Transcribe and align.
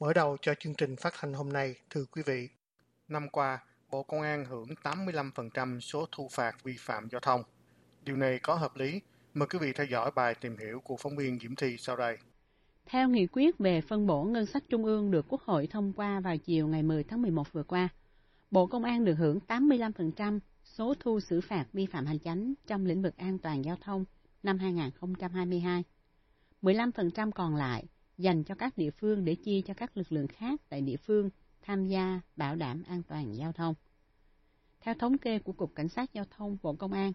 Mở 0.00 0.12
đầu 0.12 0.36
cho 0.42 0.54
chương 0.54 0.74
trình 0.74 0.96
phát 0.96 1.16
hành 1.16 1.32
hôm 1.32 1.52
nay, 1.52 1.74
thưa 1.90 2.04
quý 2.12 2.22
vị. 2.26 2.48
Năm 3.08 3.28
qua, 3.28 3.58
Bộ 3.90 4.02
Công 4.02 4.22
an 4.22 4.44
hưởng 4.44 4.68
85% 4.82 5.80
số 5.80 6.06
thu 6.12 6.28
phạt 6.32 6.64
vi 6.64 6.76
phạm 6.78 7.08
giao 7.12 7.20
thông. 7.20 7.42
Điều 8.04 8.16
này 8.16 8.38
có 8.42 8.54
hợp 8.54 8.76
lý? 8.76 9.00
Mời 9.34 9.48
quý 9.48 9.58
vị 9.58 9.72
theo 9.72 9.86
dõi 9.86 10.10
bài 10.10 10.34
tìm 10.34 10.56
hiểu 10.58 10.80
của 10.80 10.96
phóng 10.96 11.16
viên 11.16 11.38
Diễm 11.38 11.54
Thi 11.54 11.76
sau 11.78 11.96
đây. 11.96 12.16
Theo 12.86 13.08
nghị 13.08 13.26
quyết 13.26 13.58
về 13.58 13.80
phân 13.80 14.06
bổ 14.06 14.22
ngân 14.22 14.46
sách 14.46 14.62
trung 14.68 14.84
ương 14.84 15.10
được 15.10 15.26
Quốc 15.28 15.42
hội 15.42 15.66
thông 15.66 15.92
qua 15.92 16.20
vào 16.20 16.36
chiều 16.36 16.68
ngày 16.68 16.82
10 16.82 17.04
tháng 17.04 17.22
11 17.22 17.52
vừa 17.52 17.62
qua, 17.62 17.88
Bộ 18.50 18.66
Công 18.66 18.84
an 18.84 19.04
được 19.04 19.14
hưởng 19.14 19.38
85% 19.48 20.38
số 20.64 20.94
thu 21.00 21.20
xử 21.20 21.40
phạt 21.40 21.64
vi 21.72 21.86
phạm 21.86 22.06
hành 22.06 22.18
chánh 22.18 22.54
trong 22.66 22.86
lĩnh 22.86 23.02
vực 23.02 23.16
an 23.16 23.38
toàn 23.38 23.64
giao 23.64 23.76
thông 23.80 24.04
năm 24.42 24.58
2022. 24.58 25.84
15% 26.62 27.30
còn 27.30 27.56
lại 27.56 27.84
dành 28.20 28.44
cho 28.44 28.54
các 28.54 28.78
địa 28.78 28.90
phương 28.90 29.24
để 29.24 29.34
chia 29.34 29.60
cho 29.66 29.74
các 29.74 29.96
lực 29.96 30.12
lượng 30.12 30.28
khác 30.28 30.60
tại 30.68 30.80
địa 30.80 30.96
phương 30.96 31.30
tham 31.62 31.86
gia 31.86 32.20
bảo 32.36 32.56
đảm 32.56 32.82
an 32.88 33.02
toàn 33.02 33.34
giao 33.36 33.52
thông. 33.52 33.74
Theo 34.80 34.94
thống 34.94 35.18
kê 35.18 35.38
của 35.38 35.52
Cục 35.52 35.74
Cảnh 35.74 35.88
sát 35.88 36.12
Giao 36.12 36.24
thông 36.30 36.56
Bộ 36.62 36.74
Công 36.74 36.92
an, 36.92 37.12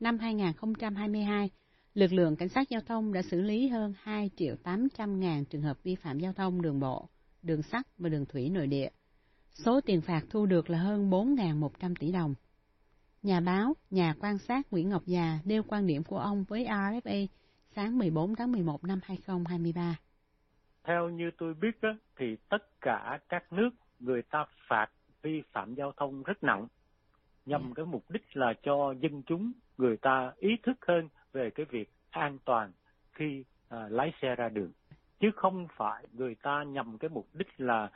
năm 0.00 0.18
2022, 0.18 1.50
lực 1.94 2.12
lượng 2.12 2.36
cảnh 2.36 2.48
sát 2.48 2.68
giao 2.68 2.80
thông 2.80 3.12
đã 3.12 3.22
xử 3.22 3.40
lý 3.40 3.68
hơn 3.68 3.94
2 4.02 4.30
triệu 4.36 4.56
800 4.56 5.20
ngàn 5.20 5.44
trường 5.44 5.62
hợp 5.62 5.82
vi 5.82 5.94
phạm 5.94 6.18
giao 6.18 6.32
thông 6.32 6.62
đường 6.62 6.80
bộ, 6.80 7.08
đường 7.42 7.62
sắt 7.62 7.86
và 7.98 8.08
đường 8.08 8.26
thủy 8.26 8.50
nội 8.50 8.66
địa. 8.66 8.88
Số 9.54 9.80
tiền 9.80 10.00
phạt 10.00 10.22
thu 10.30 10.46
được 10.46 10.70
là 10.70 10.78
hơn 10.78 11.10
4.100 11.10 11.94
tỷ 12.00 12.12
đồng. 12.12 12.34
Nhà 13.22 13.40
báo, 13.40 13.74
nhà 13.90 14.14
quan 14.20 14.38
sát 14.38 14.66
Nguyễn 14.70 14.88
Ngọc 14.88 15.06
Già 15.06 15.38
nêu 15.44 15.62
quan 15.68 15.86
điểm 15.86 16.04
của 16.04 16.18
ông 16.18 16.44
với 16.48 16.64
RFA 16.64 17.26
sáng 17.76 17.98
14 17.98 18.36
tháng 18.36 18.52
11 18.52 18.84
năm 18.84 19.00
2023 19.02 19.96
theo 20.86 21.08
như 21.08 21.30
tôi 21.38 21.54
biết 21.54 21.80
đó, 21.82 21.94
thì 22.16 22.36
tất 22.48 22.80
cả 22.80 23.18
các 23.28 23.52
nước 23.52 23.70
người 24.00 24.22
ta 24.22 24.44
phạt 24.68 24.86
vi 25.22 25.42
phạm 25.52 25.74
giao 25.74 25.92
thông 25.92 26.22
rất 26.22 26.44
nặng 26.44 26.66
nhằm 27.46 27.62
ừ. 27.62 27.72
cái 27.76 27.86
mục 27.86 28.10
đích 28.10 28.36
là 28.36 28.54
cho 28.62 28.94
dân 29.00 29.22
chúng 29.22 29.52
người 29.78 29.96
ta 29.96 30.32
ý 30.36 30.56
thức 30.62 30.86
hơn 30.86 31.08
về 31.32 31.50
cái 31.50 31.66
việc 31.70 31.90
an 32.10 32.38
toàn 32.44 32.72
khi 33.12 33.44
à, 33.68 33.88
lái 33.90 34.12
xe 34.22 34.34
ra 34.34 34.48
đường. 34.48 34.72
Chứ 35.20 35.30
không 35.36 35.66
phải 35.76 36.06
người 36.12 36.34
ta 36.34 36.62
nhằm 36.62 36.98
cái 36.98 37.08
mục 37.08 37.26
đích 37.34 37.60
là 37.60 37.90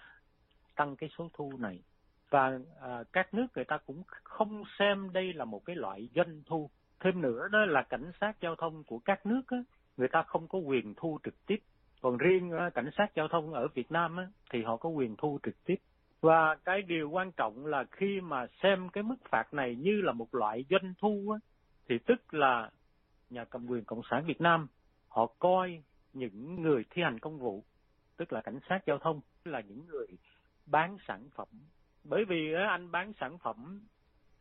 tăng 0.76 0.96
cái 0.96 1.10
số 1.18 1.30
thu 1.32 1.52
này. 1.58 1.82
Và 2.30 2.58
à, 2.80 3.04
các 3.12 3.34
nước 3.34 3.46
người 3.54 3.64
ta 3.64 3.78
cũng 3.86 4.02
không 4.22 4.64
xem 4.78 5.12
đây 5.12 5.32
là 5.32 5.44
một 5.44 5.64
cái 5.64 5.76
loại 5.76 6.08
doanh 6.14 6.42
thu. 6.46 6.70
Thêm 7.00 7.20
nữa 7.20 7.48
đó 7.52 7.64
là 7.64 7.82
cảnh 7.82 8.12
sát 8.20 8.36
giao 8.40 8.56
thông 8.56 8.84
của 8.84 8.98
các 8.98 9.26
nước 9.26 9.42
á, 9.46 9.58
người 9.96 10.08
ta 10.08 10.22
không 10.22 10.48
có 10.48 10.58
quyền 10.58 10.94
thu 10.96 11.18
trực 11.24 11.46
tiếp 11.46 11.58
còn 12.00 12.16
riêng 12.16 12.50
ờ, 12.50 12.70
cảnh 12.70 12.90
sát 12.98 13.06
giao 13.14 13.28
thông 13.28 13.52
ở 13.52 13.68
Việt 13.74 13.92
Nam 13.92 14.16
á, 14.16 14.28
thì 14.50 14.62
họ 14.62 14.76
có 14.76 14.88
quyền 14.88 15.16
thu 15.16 15.38
trực 15.42 15.64
tiếp. 15.64 15.76
Và 16.20 16.56
cái 16.64 16.82
điều 16.82 17.10
quan 17.10 17.32
trọng 17.32 17.66
là 17.66 17.84
khi 17.90 18.20
mà 18.20 18.46
xem 18.62 18.88
cái 18.88 19.02
mức 19.02 19.16
phạt 19.30 19.54
này 19.54 19.76
như 19.76 20.00
là 20.00 20.12
một 20.12 20.34
loại 20.34 20.64
doanh 20.70 20.94
thu 21.00 21.30
á, 21.32 21.38
thì 21.88 21.98
tức 22.06 22.34
là 22.34 22.70
nhà 23.30 23.44
cầm 23.44 23.66
quyền 23.66 23.84
cộng 23.84 24.00
sản 24.10 24.24
Việt 24.26 24.40
Nam 24.40 24.68
họ 25.08 25.26
coi 25.38 25.82
những 26.12 26.62
người 26.62 26.84
thi 26.90 27.02
hành 27.02 27.18
công 27.18 27.38
vụ 27.38 27.64
tức 28.16 28.32
là 28.32 28.40
cảnh 28.40 28.58
sát 28.68 28.80
giao 28.86 28.98
thông 28.98 29.20
là 29.44 29.60
những 29.60 29.86
người 29.86 30.06
bán 30.66 30.96
sản 31.08 31.28
phẩm. 31.34 31.48
Bởi 32.04 32.24
vì 32.24 32.52
á, 32.54 32.66
anh 32.68 32.90
bán 32.90 33.12
sản 33.20 33.38
phẩm 33.38 33.80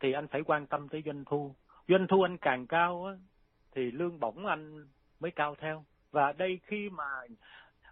thì 0.00 0.12
anh 0.12 0.28
phải 0.28 0.42
quan 0.46 0.66
tâm 0.66 0.88
tới 0.88 1.02
doanh 1.06 1.24
thu. 1.24 1.54
Doanh 1.88 2.06
thu 2.08 2.22
anh 2.22 2.38
càng 2.38 2.66
cao 2.66 3.04
á, 3.04 3.14
thì 3.74 3.90
lương 3.90 4.20
bổng 4.20 4.46
anh 4.46 4.86
mới 5.20 5.30
cao 5.30 5.54
theo 5.54 5.84
và 6.10 6.32
đây 6.32 6.60
khi 6.62 6.88
mà 6.90 7.04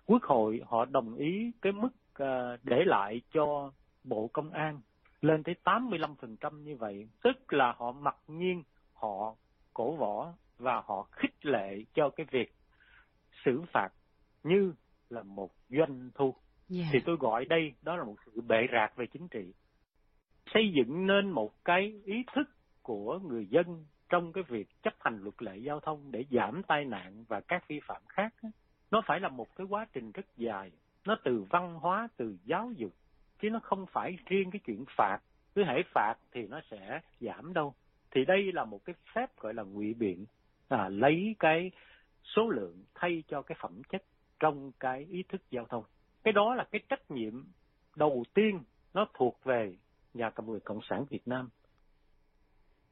quốc 0.06 0.22
hội 0.22 0.60
họ 0.66 0.84
đồng 0.84 1.14
ý 1.14 1.52
cái 1.62 1.72
mức 1.72 1.88
uh, 2.22 2.60
để 2.64 2.84
lại 2.86 3.20
cho 3.32 3.72
bộ 4.04 4.30
công 4.32 4.50
an 4.50 4.80
lên 5.20 5.42
tới 5.42 5.54
85% 5.64 6.62
như 6.62 6.76
vậy 6.76 7.08
tức 7.22 7.52
là 7.52 7.74
họ 7.76 7.92
mặc 7.92 8.16
nhiên 8.28 8.62
họ 8.92 9.34
cổ 9.74 9.96
võ 9.96 10.32
và 10.58 10.82
họ 10.86 11.08
khích 11.12 11.46
lệ 11.46 11.84
cho 11.94 12.10
cái 12.10 12.26
việc 12.30 12.54
xử 13.44 13.62
phạt 13.72 13.88
như 14.44 14.72
là 15.10 15.22
một 15.22 15.50
doanh 15.68 16.10
thu 16.14 16.34
yeah. 16.74 16.86
thì 16.92 16.98
tôi 17.06 17.16
gọi 17.16 17.44
đây 17.44 17.72
đó 17.82 17.96
là 17.96 18.04
một 18.04 18.16
sự 18.26 18.40
bệ 18.40 18.66
rạc 18.72 18.96
về 18.96 19.06
chính 19.06 19.28
trị 19.28 19.52
xây 20.54 20.72
dựng 20.76 21.06
nên 21.06 21.30
một 21.30 21.64
cái 21.64 22.00
ý 22.04 22.24
thức 22.34 22.48
của 22.82 23.18
người 23.18 23.46
dân 23.50 23.84
trong 24.08 24.32
cái 24.32 24.44
việc 24.48 24.82
chấp 24.82 24.94
hành 25.00 25.18
luật 25.22 25.42
lệ 25.42 25.56
giao 25.56 25.80
thông 25.80 26.10
để 26.10 26.24
giảm 26.30 26.62
tai 26.62 26.84
nạn 26.84 27.24
và 27.28 27.40
các 27.40 27.68
vi 27.68 27.80
phạm 27.86 28.02
khác 28.08 28.34
nó 28.90 29.02
phải 29.06 29.20
là 29.20 29.28
một 29.28 29.56
cái 29.56 29.66
quá 29.70 29.86
trình 29.92 30.12
rất 30.12 30.26
dài. 30.36 30.70
Nó 31.04 31.16
từ 31.24 31.44
văn 31.50 31.74
hóa 31.74 32.08
từ 32.16 32.36
giáo 32.44 32.72
dục 32.76 32.92
chứ 33.40 33.50
nó 33.50 33.60
không 33.62 33.86
phải 33.86 34.18
riêng 34.26 34.50
cái 34.50 34.60
chuyện 34.64 34.84
phạt. 34.96 35.18
Cứ 35.54 35.62
hãy 35.64 35.82
phạt 35.94 36.14
thì 36.32 36.46
nó 36.46 36.60
sẽ 36.70 37.00
giảm 37.20 37.52
đâu. 37.52 37.74
Thì 38.10 38.24
đây 38.24 38.52
là 38.52 38.64
một 38.64 38.84
cái 38.84 38.94
phép 39.14 39.36
gọi 39.36 39.54
là 39.54 39.62
ngụy 39.62 39.94
biện 39.94 40.26
à, 40.68 40.88
lấy 40.88 41.36
cái 41.38 41.70
số 42.24 42.50
lượng 42.50 42.84
thay 42.94 43.22
cho 43.28 43.42
cái 43.42 43.58
phẩm 43.60 43.82
chất 43.88 44.02
trong 44.40 44.72
cái 44.80 45.06
ý 45.10 45.22
thức 45.22 45.42
giao 45.50 45.64
thông. 45.64 45.84
Cái 46.24 46.32
đó 46.32 46.54
là 46.54 46.64
cái 46.70 46.80
trách 46.88 47.10
nhiệm 47.10 47.44
đầu 47.96 48.24
tiên 48.34 48.60
nó 48.94 49.06
thuộc 49.14 49.44
về 49.44 49.76
nhà 50.14 50.30
cầm 50.30 50.46
quyền 50.46 50.60
cộng 50.60 50.80
sản 50.82 51.04
việt 51.10 51.28
nam 51.28 51.48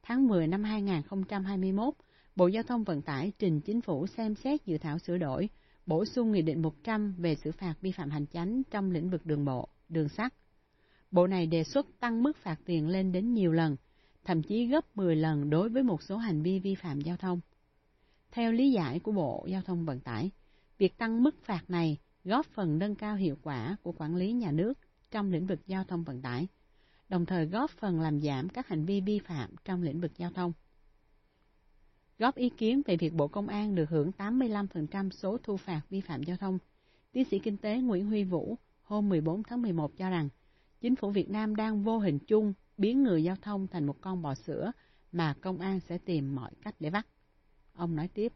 tháng 0.08 0.28
10 0.28 0.46
năm 0.46 0.64
2021, 0.64 1.94
Bộ 2.36 2.46
Giao 2.46 2.62
thông 2.62 2.84
Vận 2.84 3.02
tải 3.02 3.32
trình 3.38 3.60
chính 3.60 3.80
phủ 3.80 4.06
xem 4.06 4.34
xét 4.34 4.66
dự 4.66 4.78
thảo 4.78 4.98
sửa 4.98 5.18
đổi, 5.18 5.48
bổ 5.86 6.04
sung 6.04 6.32
Nghị 6.32 6.42
định 6.42 6.62
100 6.62 7.14
về 7.18 7.34
xử 7.34 7.52
phạt 7.52 7.74
vi 7.80 7.92
phạm 7.92 8.10
hành 8.10 8.26
chánh 8.26 8.62
trong 8.70 8.90
lĩnh 8.90 9.10
vực 9.10 9.26
đường 9.26 9.44
bộ, 9.44 9.68
đường 9.88 10.08
sắt. 10.08 10.34
Bộ 11.10 11.26
này 11.26 11.46
đề 11.46 11.64
xuất 11.64 11.86
tăng 12.00 12.22
mức 12.22 12.36
phạt 12.36 12.56
tiền 12.64 12.88
lên 12.88 13.12
đến 13.12 13.34
nhiều 13.34 13.52
lần, 13.52 13.76
thậm 14.24 14.42
chí 14.42 14.66
gấp 14.66 14.96
10 14.96 15.16
lần 15.16 15.50
đối 15.50 15.68
với 15.68 15.82
một 15.82 16.02
số 16.02 16.16
hành 16.16 16.42
vi 16.42 16.58
vi 16.58 16.74
phạm 16.74 17.00
giao 17.00 17.16
thông. 17.16 17.40
Theo 18.30 18.52
lý 18.52 18.70
giải 18.70 19.00
của 19.00 19.12
Bộ 19.12 19.46
Giao 19.50 19.62
thông 19.62 19.84
Vận 19.84 20.00
tải, 20.00 20.30
việc 20.78 20.98
tăng 20.98 21.22
mức 21.22 21.44
phạt 21.44 21.70
này 21.70 21.98
góp 22.24 22.46
phần 22.46 22.78
nâng 22.78 22.94
cao 22.94 23.16
hiệu 23.16 23.36
quả 23.42 23.76
của 23.82 23.92
quản 23.92 24.16
lý 24.16 24.32
nhà 24.32 24.52
nước 24.52 24.78
trong 25.10 25.32
lĩnh 25.32 25.46
vực 25.46 25.66
giao 25.66 25.84
thông 25.84 26.04
vận 26.04 26.22
tải 26.22 26.48
đồng 27.08 27.26
thời 27.26 27.46
góp 27.46 27.70
phần 27.70 28.00
làm 28.00 28.20
giảm 28.20 28.48
các 28.48 28.68
hành 28.68 28.84
vi 28.84 29.00
vi 29.00 29.18
phạm 29.18 29.50
trong 29.64 29.82
lĩnh 29.82 30.00
vực 30.00 30.12
giao 30.16 30.30
thông. 30.30 30.52
Góp 32.18 32.34
ý 32.34 32.50
kiến 32.50 32.82
về 32.86 32.96
việc 32.96 33.12
Bộ 33.12 33.28
Công 33.28 33.48
an 33.48 33.74
được 33.74 33.90
hưởng 33.90 34.10
85% 34.18 35.10
số 35.10 35.38
thu 35.42 35.56
phạt 35.56 35.80
vi 35.90 36.00
phạm 36.00 36.22
giao 36.22 36.36
thông, 36.36 36.58
tiến 37.12 37.24
sĩ 37.24 37.38
kinh 37.38 37.56
tế 37.56 37.78
Nguyễn 37.78 38.06
Huy 38.06 38.24
Vũ 38.24 38.56
hôm 38.82 39.08
14 39.08 39.42
tháng 39.42 39.62
11 39.62 39.96
cho 39.96 40.10
rằng 40.10 40.28
chính 40.80 40.96
phủ 40.96 41.10
Việt 41.10 41.30
Nam 41.30 41.56
đang 41.56 41.82
vô 41.82 41.98
hình 41.98 42.18
chung 42.18 42.52
biến 42.78 43.02
người 43.02 43.24
giao 43.24 43.36
thông 43.36 43.66
thành 43.66 43.86
một 43.86 44.00
con 44.00 44.22
bò 44.22 44.34
sữa 44.34 44.72
mà 45.12 45.34
công 45.40 45.58
an 45.58 45.80
sẽ 45.80 45.98
tìm 45.98 46.34
mọi 46.34 46.50
cách 46.62 46.74
để 46.80 46.90
bắt. 46.90 47.06
Ông 47.74 47.96
nói 47.96 48.08
tiếp. 48.08 48.32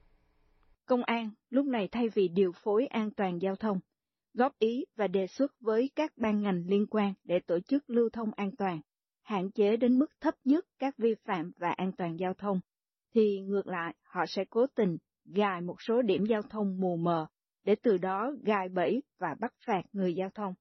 Công 0.86 1.02
an 1.04 1.30
lúc 1.50 1.66
này 1.66 1.88
thay 1.92 2.08
vì 2.08 2.28
điều 2.28 2.52
phối 2.52 2.86
an 2.86 3.10
toàn 3.10 3.42
giao 3.42 3.56
thông, 3.56 3.80
góp 4.34 4.58
ý 4.58 4.84
và 4.96 5.06
đề 5.08 5.26
xuất 5.26 5.52
với 5.60 5.90
các 5.94 6.12
ban 6.16 6.42
ngành 6.42 6.64
liên 6.66 6.86
quan 6.86 7.12
để 7.24 7.40
tổ 7.46 7.60
chức 7.60 7.90
lưu 7.90 8.08
thông 8.12 8.30
an 8.36 8.50
toàn, 8.58 8.80
hạn 9.22 9.50
chế 9.50 9.76
đến 9.76 9.98
mức 9.98 10.10
thấp 10.20 10.34
nhất 10.44 10.66
các 10.78 10.98
vi 10.98 11.14
phạm 11.24 11.52
và 11.56 11.70
an 11.70 11.92
toàn 11.92 12.16
giao 12.18 12.34
thông, 12.34 12.60
thì 13.14 13.40
ngược 13.40 13.66
lại 13.66 13.94
họ 14.02 14.24
sẽ 14.28 14.44
cố 14.50 14.66
tình 14.74 14.96
gài 15.24 15.60
một 15.60 15.76
số 15.86 16.02
điểm 16.02 16.24
giao 16.24 16.42
thông 16.42 16.80
mù 16.80 16.96
mờ, 16.96 17.26
để 17.64 17.74
từ 17.82 17.98
đó 17.98 18.32
gài 18.42 18.68
bẫy 18.68 19.02
và 19.18 19.34
bắt 19.40 19.54
phạt 19.66 19.82
người 19.92 20.14
giao 20.14 20.30
thông. 20.34 20.54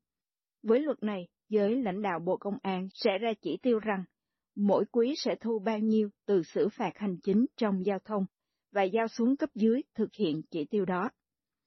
Với 0.63 0.79
luật 0.79 1.03
này, 1.03 1.27
giới 1.49 1.83
lãnh 1.83 2.01
đạo 2.01 2.19
Bộ 2.19 2.37
Công 2.37 2.57
an 2.61 2.87
sẽ 2.93 3.17
ra 3.17 3.33
chỉ 3.41 3.57
tiêu 3.61 3.79
rằng 3.79 4.03
mỗi 4.55 4.85
quý 4.91 5.13
sẽ 5.17 5.35
thu 5.41 5.59
bao 5.59 5.79
nhiêu 5.79 6.09
từ 6.25 6.43
xử 6.43 6.69
phạt 6.69 6.91
hành 6.97 7.17
chính 7.23 7.45
trong 7.57 7.85
giao 7.85 7.99
thông 7.99 8.25
và 8.71 8.83
giao 8.83 9.07
xuống 9.07 9.37
cấp 9.37 9.49
dưới 9.55 9.81
thực 9.95 10.09
hiện 10.13 10.41
chỉ 10.51 10.65
tiêu 10.65 10.85
đó. 10.85 11.09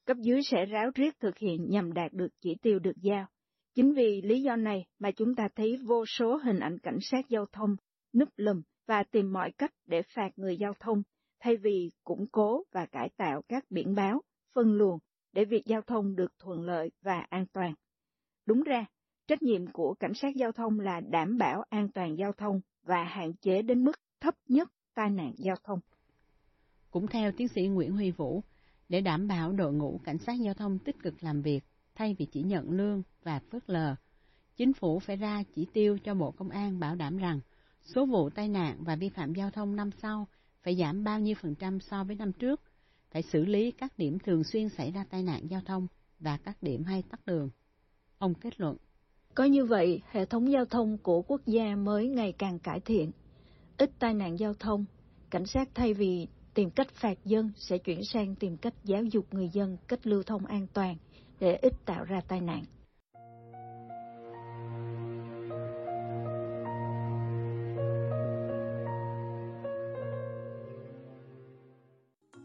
Cấp 0.04 0.16
dưới 0.20 0.40
sẽ 0.42 0.64
ráo 0.64 0.90
riết 0.94 1.20
thực 1.20 1.38
hiện 1.38 1.70
nhằm 1.70 1.92
đạt 1.92 2.12
được 2.12 2.28
chỉ 2.40 2.54
tiêu 2.62 2.78
được 2.78 2.96
giao. 2.96 3.26
Chính 3.74 3.92
vì 3.92 4.22
lý 4.22 4.42
do 4.42 4.56
này 4.56 4.86
mà 4.98 5.10
chúng 5.10 5.34
ta 5.34 5.48
thấy 5.56 5.78
vô 5.86 6.04
số 6.06 6.36
hình 6.36 6.58
ảnh 6.58 6.78
cảnh 6.78 6.98
sát 7.00 7.28
giao 7.28 7.46
thông 7.52 7.76
núp 8.14 8.28
lùm 8.36 8.62
và 8.86 9.02
tìm 9.10 9.32
mọi 9.32 9.52
cách 9.58 9.72
để 9.86 10.02
phạt 10.14 10.30
người 10.36 10.56
giao 10.56 10.72
thông, 10.80 11.02
thay 11.40 11.56
vì 11.56 11.90
củng 12.04 12.26
cố 12.32 12.62
và 12.72 12.86
cải 12.86 13.08
tạo 13.16 13.42
các 13.48 13.64
biển 13.70 13.94
báo, 13.94 14.22
phân 14.54 14.72
luồng 14.72 14.98
để 15.32 15.44
việc 15.44 15.62
giao 15.66 15.82
thông 15.82 16.16
được 16.16 16.32
thuận 16.38 16.62
lợi 16.62 16.90
và 17.02 17.26
an 17.28 17.46
toàn. 17.52 17.74
Đúng 18.46 18.62
ra, 18.62 18.86
trách 19.26 19.42
nhiệm 19.42 19.66
của 19.72 19.94
cảnh 19.94 20.14
sát 20.14 20.34
giao 20.36 20.52
thông 20.52 20.80
là 20.80 21.00
đảm 21.00 21.38
bảo 21.38 21.64
an 21.68 21.88
toàn 21.94 22.16
giao 22.18 22.32
thông 22.32 22.60
và 22.82 23.04
hạn 23.04 23.32
chế 23.40 23.62
đến 23.62 23.84
mức 23.84 24.00
thấp 24.20 24.34
nhất 24.48 24.68
tai 24.94 25.10
nạn 25.10 25.32
giao 25.36 25.56
thông. 25.64 25.78
Cũng 26.90 27.06
theo 27.06 27.32
tiến 27.36 27.48
sĩ 27.48 27.62
Nguyễn 27.66 27.92
Huy 27.92 28.10
Vũ, 28.10 28.42
để 28.92 29.00
đảm 29.00 29.28
bảo 29.28 29.52
đội 29.52 29.72
ngũ 29.72 30.00
cảnh 30.04 30.18
sát 30.18 30.32
giao 30.32 30.54
thông 30.54 30.78
tích 30.78 30.96
cực 31.02 31.22
làm 31.22 31.42
việc 31.42 31.64
thay 31.94 32.14
vì 32.18 32.26
chỉ 32.26 32.42
nhận 32.42 32.70
lương 32.70 33.02
và 33.22 33.40
phớt 33.50 33.70
lờ, 33.70 33.94
chính 34.56 34.72
phủ 34.72 34.98
phải 34.98 35.16
ra 35.16 35.42
chỉ 35.54 35.66
tiêu 35.72 35.98
cho 36.04 36.14
Bộ 36.14 36.30
Công 36.30 36.48
an 36.48 36.80
bảo 36.80 36.96
đảm 36.96 37.16
rằng 37.16 37.40
số 37.82 38.06
vụ 38.06 38.30
tai 38.30 38.48
nạn 38.48 38.76
và 38.84 38.96
vi 38.96 39.08
phạm 39.08 39.34
giao 39.34 39.50
thông 39.50 39.76
năm 39.76 39.90
sau 40.02 40.26
phải 40.62 40.76
giảm 40.76 41.04
bao 41.04 41.20
nhiêu 41.20 41.34
phần 41.42 41.54
trăm 41.54 41.80
so 41.80 42.04
với 42.04 42.16
năm 42.16 42.32
trước, 42.32 42.60
phải 43.10 43.22
xử 43.22 43.44
lý 43.44 43.70
các 43.70 43.98
điểm 43.98 44.18
thường 44.18 44.44
xuyên 44.44 44.68
xảy 44.68 44.90
ra 44.90 45.04
tai 45.10 45.22
nạn 45.22 45.50
giao 45.50 45.60
thông 45.66 45.86
và 46.20 46.36
các 46.36 46.62
điểm 46.62 46.84
hay 46.84 47.02
tắt 47.10 47.20
đường. 47.26 47.50
Ông 48.18 48.34
kết 48.34 48.60
luận. 48.60 48.76
Có 49.34 49.44
như 49.44 49.64
vậy, 49.64 50.02
hệ 50.10 50.26
thống 50.26 50.52
giao 50.52 50.64
thông 50.64 50.98
của 50.98 51.22
quốc 51.22 51.40
gia 51.46 51.76
mới 51.76 52.08
ngày 52.08 52.32
càng 52.32 52.58
cải 52.58 52.80
thiện. 52.80 53.10
Ít 53.76 53.90
tai 53.98 54.14
nạn 54.14 54.38
giao 54.38 54.54
thông, 54.54 54.84
cảnh 55.30 55.46
sát 55.46 55.68
thay 55.74 55.94
vì 55.94 56.28
tìm 56.54 56.70
cách 56.70 56.88
phạt 56.94 57.18
dân 57.24 57.52
sẽ 57.56 57.78
chuyển 57.78 58.04
sang 58.04 58.34
tìm 58.34 58.56
cách 58.56 58.74
giáo 58.84 59.02
dục 59.02 59.26
người 59.30 59.48
dân 59.48 59.76
cách 59.88 60.06
lưu 60.06 60.22
thông 60.22 60.46
an 60.46 60.66
toàn 60.74 60.96
để 61.40 61.56
ít 61.62 61.72
tạo 61.84 62.04
ra 62.04 62.20
tai 62.28 62.40
nạn. 62.40 62.64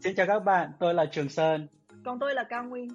Xin 0.04 0.14
chào 0.16 0.26
các 0.26 0.38
bạn, 0.38 0.70
tôi 0.78 0.94
là 0.94 1.06
Trường 1.12 1.28
Sơn. 1.28 1.66
Còn 2.04 2.18
tôi 2.18 2.34
là 2.34 2.44
Cao 2.48 2.64
Nguyên. 2.64 2.88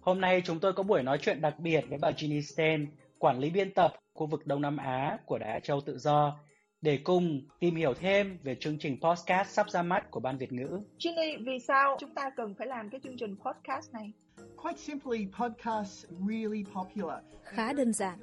Hôm 0.00 0.20
nay 0.20 0.42
chúng 0.44 0.60
tôi 0.60 0.72
có 0.72 0.82
buổi 0.82 1.02
nói 1.02 1.18
chuyện 1.22 1.40
đặc 1.40 1.54
biệt 1.58 1.84
với 1.88 1.98
bà 1.98 2.10
Ginny 2.16 2.42
Sten, 2.42 2.86
quản 3.18 3.38
lý 3.38 3.50
biên 3.50 3.74
tập 3.74 3.92
khu 4.14 4.26
vực 4.26 4.46
Đông 4.46 4.62
Nam 4.62 4.76
Á 4.76 5.18
của 5.26 5.38
Đài 5.38 5.60
Châu 5.60 5.80
Tự 5.80 5.98
Do, 5.98 6.38
để 6.82 6.98
cùng 7.04 7.40
tìm 7.60 7.76
hiểu 7.76 7.94
thêm 7.94 8.38
về 8.42 8.56
chương 8.60 8.78
trình 8.78 8.98
podcast 9.00 9.48
sắp 9.48 9.70
ra 9.70 9.82
mắt 9.82 10.10
của 10.10 10.20
Ban 10.20 10.38
Việt 10.38 10.52
ngữ. 10.52 10.80
Ginny, 10.98 11.36
vì 11.46 11.58
sao 11.58 11.96
chúng 12.00 12.14
ta 12.14 12.30
cần 12.36 12.54
phải 12.54 12.66
làm 12.66 12.90
cái 12.90 13.00
chương 13.04 13.16
trình 13.16 13.36
podcast 13.36 13.92
này? 13.92 14.12
Quite 14.56 14.78
simply, 14.78 15.26
podcasts 15.38 16.04
really 16.28 16.64
popular. 16.74 17.18
Khá 17.42 17.72
đơn 17.72 17.92
giản, 17.92 18.18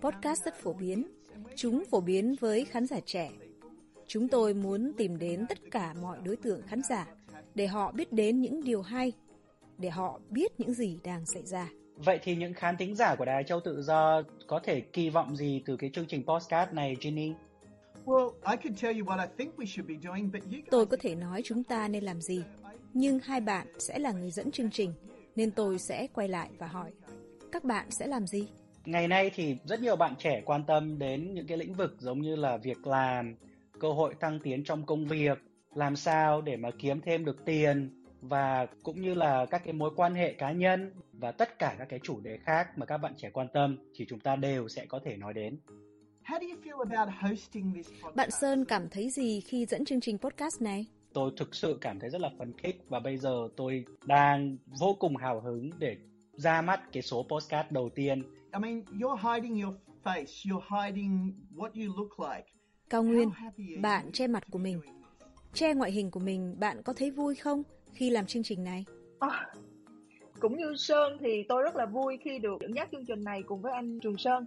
podcast 0.00 0.44
rất 0.44 0.54
phổ 0.54 0.72
biến. 0.72 1.06
Chúng 1.56 1.84
phổ 1.90 2.00
biến 2.00 2.36
với 2.40 2.64
khán 2.64 2.86
giả 2.86 3.00
trẻ. 3.06 3.30
Chúng 4.06 4.28
tôi 4.28 4.54
muốn 4.54 4.92
tìm 4.96 5.18
đến 5.18 5.46
tất 5.48 5.58
cả 5.70 5.94
mọi 6.02 6.18
đối 6.24 6.36
tượng 6.36 6.62
khán 6.62 6.82
giả 6.82 7.06
để 7.54 7.66
họ 7.66 7.92
biết 7.92 8.12
đến 8.12 8.40
những 8.40 8.64
điều 8.64 8.82
hay, 8.82 9.12
để 9.78 9.90
họ 9.90 10.20
biết 10.30 10.60
những 10.60 10.72
gì 10.72 10.98
đang 11.04 11.26
xảy 11.26 11.42
ra. 11.42 11.68
Vậy 11.96 12.18
thì 12.22 12.36
những 12.36 12.54
khán 12.54 12.76
thính 12.76 12.94
giả 12.94 13.14
của 13.14 13.24
Đài 13.24 13.44
Châu 13.44 13.60
Tự 13.60 13.82
Do 13.82 14.22
có 14.46 14.60
thể 14.64 14.80
kỳ 14.80 15.10
vọng 15.10 15.36
gì 15.36 15.62
từ 15.66 15.76
cái 15.76 15.90
chương 15.94 16.06
trình 16.06 16.22
podcast 16.26 16.72
này, 16.72 16.96
Ginny? 17.00 17.32
Tôi 20.70 20.86
có 20.86 20.96
thể 21.00 21.14
nói 21.14 21.42
chúng 21.44 21.64
ta 21.64 21.88
nên 21.88 22.04
làm 22.04 22.20
gì, 22.20 22.42
nhưng 22.94 23.18
hai 23.18 23.40
bạn 23.40 23.66
sẽ 23.78 23.98
là 23.98 24.12
người 24.12 24.30
dẫn 24.30 24.50
chương 24.50 24.70
trình, 24.70 24.92
nên 25.36 25.50
tôi 25.50 25.78
sẽ 25.78 26.06
quay 26.14 26.28
lại 26.28 26.50
và 26.58 26.66
hỏi, 26.66 26.90
các 27.52 27.64
bạn 27.64 27.90
sẽ 27.90 28.06
làm 28.06 28.26
gì? 28.26 28.48
Ngày 28.84 29.08
nay 29.08 29.30
thì 29.34 29.56
rất 29.64 29.80
nhiều 29.80 29.96
bạn 29.96 30.14
trẻ 30.18 30.42
quan 30.44 30.64
tâm 30.66 30.98
đến 30.98 31.34
những 31.34 31.46
cái 31.46 31.58
lĩnh 31.58 31.74
vực 31.74 31.96
giống 31.98 32.20
như 32.20 32.36
là 32.36 32.56
việc 32.56 32.86
làm, 32.86 33.36
cơ 33.80 33.92
hội 33.92 34.14
thăng 34.20 34.40
tiến 34.40 34.64
trong 34.64 34.86
công 34.86 35.06
việc, 35.06 35.38
làm 35.74 35.96
sao 35.96 36.40
để 36.40 36.56
mà 36.56 36.70
kiếm 36.78 37.00
thêm 37.00 37.24
được 37.24 37.44
tiền 37.44 38.04
và 38.20 38.66
cũng 38.82 39.00
như 39.00 39.14
là 39.14 39.46
các 39.46 39.62
cái 39.64 39.72
mối 39.72 39.90
quan 39.96 40.14
hệ 40.14 40.32
cá 40.32 40.52
nhân 40.52 40.92
và 41.12 41.32
tất 41.32 41.58
cả 41.58 41.74
các 41.78 41.88
cái 41.88 42.00
chủ 42.02 42.20
đề 42.20 42.38
khác 42.44 42.78
mà 42.78 42.86
các 42.86 42.98
bạn 42.98 43.14
trẻ 43.16 43.30
quan 43.30 43.48
tâm 43.52 43.78
thì 43.94 44.06
chúng 44.08 44.20
ta 44.20 44.36
đều 44.36 44.68
sẽ 44.68 44.86
có 44.86 45.00
thể 45.04 45.16
nói 45.16 45.34
đến. 45.34 45.58
Bạn 48.14 48.30
Sơn 48.30 48.64
cảm 48.64 48.88
thấy 48.88 49.10
gì 49.10 49.40
khi 49.40 49.66
dẫn 49.66 49.84
chương 49.84 50.00
trình 50.00 50.18
podcast 50.18 50.62
này? 50.62 50.86
Tôi 51.12 51.30
thực 51.36 51.54
sự 51.54 51.78
cảm 51.80 52.00
thấy 52.00 52.10
rất 52.10 52.20
là 52.20 52.30
phấn 52.38 52.52
khích 52.58 52.84
và 52.88 53.00
bây 53.00 53.16
giờ 53.16 53.48
tôi 53.56 53.84
đang 54.04 54.56
vô 54.80 54.96
cùng 54.98 55.16
hào 55.16 55.40
hứng 55.40 55.70
để 55.78 55.96
ra 56.32 56.62
mắt 56.62 56.80
cái 56.92 57.02
số 57.02 57.26
podcast 57.30 57.70
đầu 57.70 57.88
tiên. 57.94 58.22
I 58.52 58.60
mean, 58.60 58.84
you're 58.84 59.34
hiding 59.34 59.62
your 59.62 59.74
face, 60.04 60.24
you're 60.24 60.84
hiding 60.84 61.32
what 61.56 61.70
you 61.74 61.96
look 61.96 62.30
like. 62.30 62.46
Cao 62.90 63.02
Nguyên, 63.02 63.30
bạn 63.82 64.12
che 64.12 64.26
mặt 64.26 64.42
của 64.50 64.58
mình. 64.58 64.80
Che 65.54 65.74
ngoại 65.74 65.92
hình 65.92 66.10
của 66.10 66.20
mình, 66.20 66.56
bạn 66.58 66.82
có 66.82 66.92
thấy 66.92 67.10
vui 67.10 67.34
không 67.34 67.62
khi 67.94 68.10
làm 68.10 68.26
chương 68.26 68.42
trình 68.42 68.64
này? 68.64 68.84
À, 69.18 69.46
cũng 70.40 70.56
như 70.56 70.74
Sơn 70.76 71.16
thì 71.20 71.44
tôi 71.48 71.62
rất 71.62 71.76
là 71.76 71.86
vui 71.86 72.18
khi 72.24 72.38
được 72.38 72.56
dẫn 72.60 72.72
dắt 72.76 72.88
chương 72.92 73.06
trình 73.06 73.24
này 73.24 73.42
cùng 73.42 73.62
với 73.62 73.72
anh 73.72 74.00
Trường 74.00 74.16
Sơn 74.18 74.46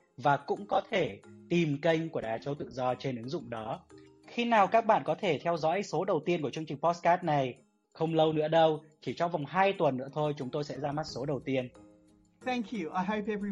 và 0.17 0.37
cũng 0.37 0.65
có 0.67 0.81
thể 0.91 1.19
tìm 1.49 1.81
kênh 1.81 2.09
của 2.09 2.21
Đài 2.21 2.39
Châu 2.39 2.55
Tự 2.55 2.69
Do 2.71 2.95
trên 2.95 3.15
ứng 3.15 3.29
dụng 3.29 3.49
đó. 3.49 3.85
Khi 4.27 4.45
nào 4.45 4.67
các 4.67 4.85
bạn 4.85 5.03
có 5.05 5.15
thể 5.15 5.39
theo 5.43 5.57
dõi 5.57 5.83
số 5.83 6.05
đầu 6.05 6.21
tiên 6.25 6.41
của 6.41 6.49
chương 6.49 6.65
trình 6.65 6.77
podcast 6.77 7.23
này? 7.23 7.57
Không 7.93 8.13
lâu 8.13 8.33
nữa 8.33 8.47
đâu, 8.47 8.83
chỉ 9.01 9.13
trong 9.13 9.31
vòng 9.31 9.45
2 9.45 9.73
tuần 9.73 9.97
nữa 9.97 10.07
thôi 10.13 10.33
chúng 10.37 10.49
tôi 10.49 10.63
sẽ 10.63 10.79
ra 10.79 10.91
mắt 10.91 11.03
số 11.07 11.25
đầu 11.25 11.39
tiên. 11.45 11.69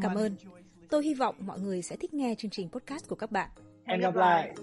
Cảm 0.02 0.16
ơn. 0.16 0.36
Tôi 0.90 1.04
hy 1.04 1.14
vọng 1.14 1.36
mọi 1.40 1.60
người 1.60 1.82
sẽ 1.82 1.96
thích 1.96 2.14
nghe 2.14 2.36
chương 2.38 2.52
trình 2.52 2.70
podcast 2.70 3.08
của 3.08 3.16
các 3.16 3.32
bạn. 3.32 3.50
Hẹn 3.86 4.00
gặp 4.00 4.16
lại. 4.16 4.56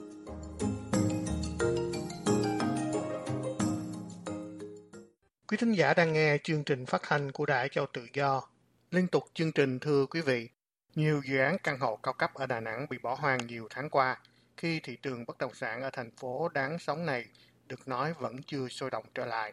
Quý 5.49 5.57
thính 5.61 5.73
giả 5.73 5.95
đang 5.95 6.13
nghe 6.13 6.39
chương 6.45 6.65
trình 6.65 6.87
phát 6.87 7.03
thanh 7.05 7.33
của 7.33 7.47
Đài 7.47 7.69
Châu 7.69 7.87
Tự 7.93 8.07
Do. 8.15 8.43
Liên 8.91 9.09
tục 9.09 9.25
chương 9.35 9.53
trình 9.53 9.79
thưa 9.79 10.07
quý 10.07 10.21
vị, 10.21 10.49
nhiều 10.97 11.23
dự 11.25 11.39
án 11.39 11.57
căn 11.65 11.79
hộ 11.79 11.97
cao 11.97 12.15
cấp 12.15 12.35
ở 12.35 12.47
Đà 12.47 12.61
Nẵng 12.61 12.87
bị 12.91 12.99
bỏ 12.99 13.15
hoang 13.15 13.47
nhiều 13.47 13.67
tháng 13.71 13.91
qua, 13.91 14.21
khi 14.57 14.81
thị 14.81 14.97
trường 15.03 15.25
bất 15.27 15.39
động 15.39 15.55
sản 15.55 15.83
ở 15.83 15.91
thành 15.93 16.11
phố 16.11 16.49
đáng 16.49 16.79
sống 16.79 17.07
này 17.07 17.25
được 17.67 17.89
nói 17.89 18.15
vẫn 18.21 18.43
chưa 18.43 18.69
sôi 18.69 18.91
động 18.91 19.05
trở 19.15 19.25
lại. 19.25 19.53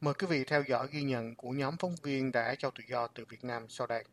Mời 0.00 0.14
quý 0.14 0.26
vị 0.26 0.44
theo 0.44 0.62
dõi 0.68 0.88
ghi 0.92 1.02
nhận 1.02 1.34
của 1.36 1.50
nhóm 1.50 1.76
phóng 1.80 1.94
viên 2.02 2.32
Đài 2.32 2.56
Châu 2.56 2.70
Tự 2.70 2.84
Do 2.88 3.06
từ 3.06 3.24
Việt 3.28 3.44
Nam 3.44 3.66
sau 3.68 3.86
đây. 3.86 4.04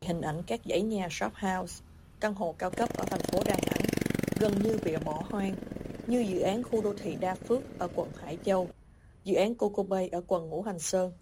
Hình 0.00 0.20
ảnh 0.20 0.42
các 0.46 0.60
dãy 0.64 0.82
nhà 0.82 1.08
shop 1.10 1.32
house, 1.34 1.84
căn 2.20 2.34
hộ 2.34 2.54
cao 2.58 2.70
cấp 2.70 2.88
ở 2.98 3.04
thành 3.10 3.20
phố 3.20 3.42
Đà 3.44 3.56
Nẵng 3.66 3.86
gần 4.40 4.62
như 4.62 4.78
bị 4.84 4.96
bỏ 5.04 5.22
hoang, 5.30 5.54
như 6.06 6.20
dự 6.28 6.40
án 6.40 6.62
khu 6.62 6.82
đô 6.82 6.94
thị 6.94 7.16
Đa 7.20 7.34
Phước 7.34 7.62
ở 7.78 7.88
quận 7.94 8.10
Hải 8.22 8.38
Châu, 8.44 8.68
dự 9.24 9.34
án 9.34 9.54
Coco 9.54 9.82
Bay 9.82 10.08
ở 10.08 10.22
quận 10.26 10.48
Ngũ 10.48 10.62
Hành 10.62 10.78
Sơn, 10.78 11.12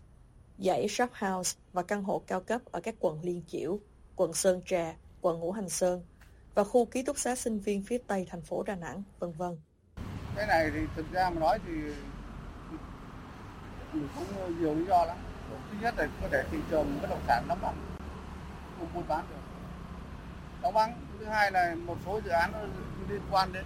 dãy 0.58 0.88
shop 0.88 1.10
house 1.12 1.58
và 1.72 1.82
căn 1.82 2.02
hộ 2.02 2.22
cao 2.26 2.40
cấp 2.40 2.60
ở 2.64 2.80
các 2.80 2.94
quận 3.00 3.20
Liên 3.22 3.42
Chiểu, 3.48 3.78
quận 4.16 4.32
Sơn 4.32 4.60
Trà, 4.66 4.94
quận 5.20 5.40
Ngũ 5.40 5.52
Hành 5.52 5.68
Sơn 5.68 6.02
và 6.54 6.64
khu 6.64 6.84
ký 6.84 7.02
túc 7.02 7.18
xá 7.18 7.34
sinh 7.34 7.60
viên 7.60 7.82
phía 7.82 7.98
tây 8.06 8.26
thành 8.30 8.42
phố 8.42 8.62
Đà 8.62 8.74
Nẵng, 8.74 9.02
vân 9.18 9.32
vân. 9.32 9.56
Cái 10.36 10.46
này 10.46 10.70
thì 10.74 10.80
thực 10.96 11.12
ra 11.12 11.30
mà 11.30 11.40
nói 11.40 11.58
thì 11.66 11.72
mình 13.92 14.08
cũng 14.14 14.58
nhiều 14.60 14.74
lý 14.74 14.84
do 14.86 15.04
lắm. 15.04 15.16
Thứ 15.70 15.76
nhất 15.82 15.94
là 15.98 16.08
có 16.22 16.28
thể 16.32 16.44
thị 16.50 16.58
trường 16.70 16.98
bất 17.02 17.10
động 17.10 17.22
sản 17.26 17.44
đóng 17.48 17.58
băng, 17.62 17.76
không 18.78 18.88
buôn 18.94 19.04
bán 19.08 19.24
được. 19.30 19.36
Đóng 20.62 20.74
băng. 20.74 21.00
Thứ 21.18 21.24
hai 21.24 21.50
là 21.50 21.74
một 21.74 21.96
số 22.06 22.20
dự 22.24 22.30
án 22.30 22.52
liên 23.08 23.20
quan 23.30 23.52
đến 23.52 23.64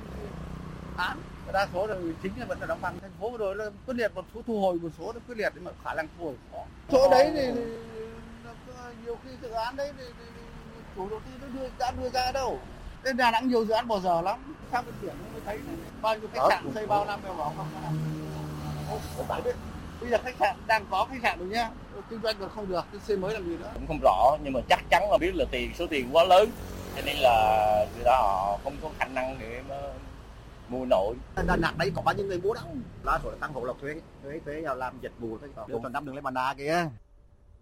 án 0.97 1.19
đa 1.53 1.69
số 1.73 1.87
là 1.87 1.97
chính 2.23 2.33
là 2.39 2.47
vẫn 2.47 2.61
là 2.61 2.67
đóng 2.67 2.81
băng 2.81 2.99
thành 3.01 3.11
phố 3.21 3.37
rồi 3.37 3.57
là 3.57 3.71
quyết 3.87 3.95
liệt 3.95 4.15
một 4.15 4.25
số 4.35 4.43
thu 4.47 4.61
hồi 4.61 4.79
một 4.79 4.89
số 4.99 5.13
nó 5.13 5.21
quyết 5.29 5.39
liệt 5.39 5.53
nhưng 5.55 5.65
mà 5.65 5.71
khả 5.85 5.95
năng 5.95 6.09
thu 6.19 6.25
hồi 6.25 6.35
khó 6.53 6.65
chỗ 6.91 7.11
đấy 7.11 7.31
thì, 7.35 7.51
thì 7.55 7.63
nhiều 9.05 9.17
khi 9.25 9.31
dự 9.43 9.51
án 9.51 9.77
đấy 9.77 9.93
thì, 9.99 10.05
thì, 10.19 10.25
thì 10.35 10.43
chủ 10.97 11.09
đầu 11.11 11.21
tư 11.21 11.31
nó 11.41 11.61
đưa 11.61 11.69
đã 11.79 11.91
đưa 11.91 12.11
ra 12.11 12.33
đâu. 12.33 12.59
Đến 13.05 13.17
Đà 13.17 13.31
Nẵng 13.31 13.49
nhiều 13.49 13.65
dự 13.65 13.75
án 13.75 13.89
bỏ 13.89 14.01
dở 14.01 14.21
lắm. 14.21 14.55
Sang 14.73 14.87
bên 14.87 14.95
biển 15.03 15.15
mới 15.33 15.41
thấy 15.45 15.59
này. 15.67 15.77
bao 16.03 16.19
nhiêu 16.19 16.29
khách 16.35 16.43
sạn 16.49 16.71
xây 16.75 16.87
bao 16.87 17.05
năm 17.05 17.21
đều 17.25 17.35
bỏ 17.35 17.53
không 17.57 17.67
biết 19.45 19.57
bây 20.01 20.11
giờ 20.11 20.19
khách 20.25 20.35
sạn 20.41 20.57
đang 20.67 20.87
có 20.91 21.07
khách 21.11 21.19
sạn 21.23 21.39
rồi 21.39 21.49
nhá. 21.49 21.71
Kinh 22.11 22.21
doanh 22.23 22.37
còn 22.41 22.51
không 22.55 22.69
được. 22.69 22.85
Cái 22.93 23.01
xây 23.07 23.17
mới 23.17 23.35
làm 23.35 23.45
gì 23.45 23.57
nữa. 23.57 23.71
Cũng 23.75 23.87
không 23.87 23.99
rõ 24.03 24.37
nhưng 24.45 24.53
mà 24.53 24.61
chắc 24.69 24.81
chắn 24.91 25.11
là 25.11 25.19
biết 25.19 25.35
là 25.35 25.45
tiền 25.51 25.73
số 25.79 25.87
tiền 25.87 26.09
quá 26.13 26.25
lớn. 26.25 26.51
Cho 26.97 27.03
nên 27.07 27.17
là 27.17 27.87
người 27.95 28.05
ta 28.05 28.13
họ 28.23 28.59
không 28.65 28.77
có 28.83 28.91
khả 28.99 29.05
năng 29.05 29.39
để 29.39 29.63
mà 29.69 29.77
mua 30.69 30.85
nổi. 30.85 31.15
Đà 31.47 31.57
Nẵng 31.57 31.79
đấy 31.79 31.93
có 31.97 32.03
bao 32.03 32.15
nhiêu 32.15 32.27
người 32.27 32.41
mua 32.41 32.55
đâu 32.55 32.65
đa 33.05 33.19
số 33.25 33.31
là 33.31 33.37
tăng 33.41 33.53
hộ 33.53 33.65
là 33.65 33.73
thuê 33.81 33.95
thuê 34.23 34.41
thuê 34.45 34.61
vào 34.61 34.75
làm 34.75 34.99
dịch 35.01 35.13
vụ 35.19 35.39
thôi. 35.41 35.67
Còn 35.83 35.93
năm 35.93 36.05
đường 36.05 36.15
lên 36.15 36.25
bàn 36.25 36.35
đà 36.35 36.55
kìa 36.55 36.89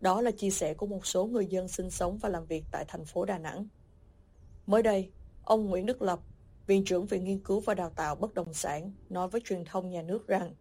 đó 0.01 0.21
là 0.21 0.31
chia 0.31 0.51
sẻ 0.51 0.75
của 0.75 0.87
một 0.87 1.07
số 1.07 1.27
người 1.27 1.47
dân 1.47 1.69
sinh 1.69 1.91
sống 1.91 2.19
và 2.19 2.29
làm 2.29 2.47
việc 2.47 2.65
tại 2.71 2.85
thành 2.89 3.05
phố 3.05 3.25
Đà 3.25 3.39
Nẵng. 3.39 3.67
Mới 4.67 4.83
đây, 4.83 5.11
ông 5.45 5.67
Nguyễn 5.67 5.87
Đức 5.87 6.03
Lập, 6.03 6.21
Viện 6.67 6.85
trưởng 6.85 7.07
Viện 7.07 7.25
Nghiên 7.25 7.39
cứu 7.39 7.61
và 7.61 7.75
Đào 7.75 7.91
tạo 7.91 8.15
Bất 8.15 8.35
động 8.35 8.55
sản, 8.55 8.93
nói 9.11 9.29
với 9.29 9.41
truyền 9.45 9.65
thông 9.65 9.91
nhà 9.91 10.03
nước 10.03 10.27
rằng 10.27 10.55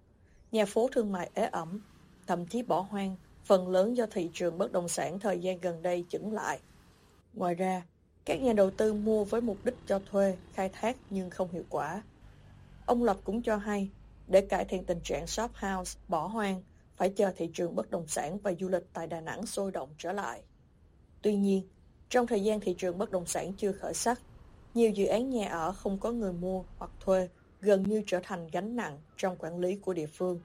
nhà 0.51 0.65
phố 0.65 0.89
thương 0.91 1.11
mại 1.11 1.29
ế 1.33 1.45
ẩm, 1.45 1.81
thậm 2.27 2.45
chí 2.45 2.61
bỏ 2.61 2.81
hoang, 2.81 3.15
phần 3.43 3.67
lớn 3.67 3.97
do 3.97 4.05
thị 4.11 4.29
trường 4.33 4.57
bất 4.57 4.71
động 4.71 4.87
sản 4.87 5.19
thời 5.19 5.39
gian 5.39 5.59
gần 5.59 5.81
đây 5.81 6.05
chững 6.09 6.33
lại. 6.33 6.59
Ngoài 7.33 7.55
ra, 7.55 7.83
các 8.25 8.41
nhà 8.41 8.53
đầu 8.53 8.71
tư 8.71 8.93
mua 8.93 9.23
với 9.23 9.41
mục 9.41 9.57
đích 9.63 9.75
cho 9.87 9.99
thuê, 10.11 10.37
khai 10.53 10.69
thác 10.69 10.97
nhưng 11.09 11.29
không 11.29 11.51
hiệu 11.51 11.63
quả. 11.69 12.03
Ông 12.85 13.03
Lập 13.03 13.17
cũng 13.23 13.41
cho 13.41 13.57
hay, 13.57 13.89
để 14.27 14.41
cải 14.41 14.65
thiện 14.65 14.83
tình 14.83 14.99
trạng 15.03 15.27
shop 15.27 15.51
house 15.53 15.99
bỏ 16.07 16.27
hoang, 16.27 16.61
phải 16.97 17.09
chờ 17.09 17.31
thị 17.37 17.49
trường 17.53 17.75
bất 17.75 17.91
động 17.91 18.07
sản 18.07 18.37
và 18.37 18.53
du 18.59 18.69
lịch 18.69 18.83
tại 18.93 19.07
Đà 19.07 19.21
Nẵng 19.21 19.45
sôi 19.45 19.71
động 19.71 19.89
trở 19.97 20.11
lại. 20.11 20.41
Tuy 21.21 21.35
nhiên, 21.35 21.67
trong 22.09 22.27
thời 22.27 22.43
gian 22.43 22.59
thị 22.59 22.75
trường 22.77 22.97
bất 22.97 23.11
động 23.11 23.25
sản 23.25 23.53
chưa 23.53 23.71
khởi 23.71 23.93
sắc, 23.93 24.21
nhiều 24.73 24.89
dự 24.91 25.05
án 25.05 25.29
nhà 25.29 25.49
ở 25.49 25.71
không 25.71 25.99
có 25.99 26.11
người 26.11 26.33
mua 26.33 26.63
hoặc 26.77 26.91
thuê 26.99 27.29
gần 27.61 27.83
như 27.83 28.03
trở 28.07 28.19
thành 28.23 28.47
gánh 28.51 28.75
nặng 28.75 28.99
trong 29.17 29.35
quản 29.37 29.59
lý 29.59 29.75
của 29.75 29.93
địa 29.93 30.07
phương. 30.07 30.39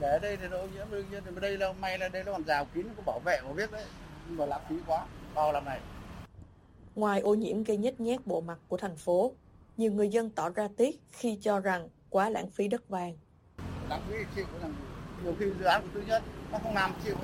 Để 0.00 0.18
đây 0.22 0.36
thì 0.36 0.46
ô 0.46 0.66
nhiễm 0.66 0.86
đương 0.90 1.06
nhiên, 1.10 1.22
đây 1.40 1.58
là 1.58 1.72
may 1.72 1.98
là 1.98 2.08
đây 2.08 2.24
nó 2.24 2.32
còn 2.32 2.44
rào 2.44 2.64
kín 2.74 2.86
có 2.96 3.02
bảo 3.06 3.18
vệ 3.18 3.40
mà 3.44 3.52
biết 3.52 3.70
đấy, 3.72 3.84
nhưng 4.28 4.38
mà 4.38 4.46
lãng 4.46 4.62
phí 4.68 4.76
quá, 4.86 5.06
bao 5.34 5.52
năm 5.52 5.64
này. 5.64 5.80
Ngoài 6.94 7.20
ô 7.20 7.34
nhiễm 7.34 7.62
gây 7.62 7.76
nhếch 7.76 8.00
nhác 8.00 8.26
bộ 8.26 8.40
mặt 8.40 8.58
của 8.68 8.76
thành 8.76 8.96
phố, 8.96 9.32
nhiều 9.76 9.92
người 9.92 10.08
dân 10.08 10.30
tỏ 10.30 10.48
ra 10.48 10.68
tiếc 10.76 11.00
khi 11.10 11.38
cho 11.42 11.60
rằng 11.60 11.88
quá 12.10 12.30
lãng 12.30 12.50
phí 12.50 12.68
đất 12.68 12.88
vàng. 12.88 13.16
Lãng 13.88 14.02
phí 14.08 14.16
chịu 14.36 14.46
làm 14.62 14.74
nhiều 15.24 15.34
khi 15.38 15.46
dự 15.58 15.64
án 15.64 15.82
của 15.82 15.88
tư 15.94 16.02
nhân 16.06 16.22
nó 16.52 16.58
không 16.62 16.74
làm 16.74 16.92
chịu. 17.04 17.16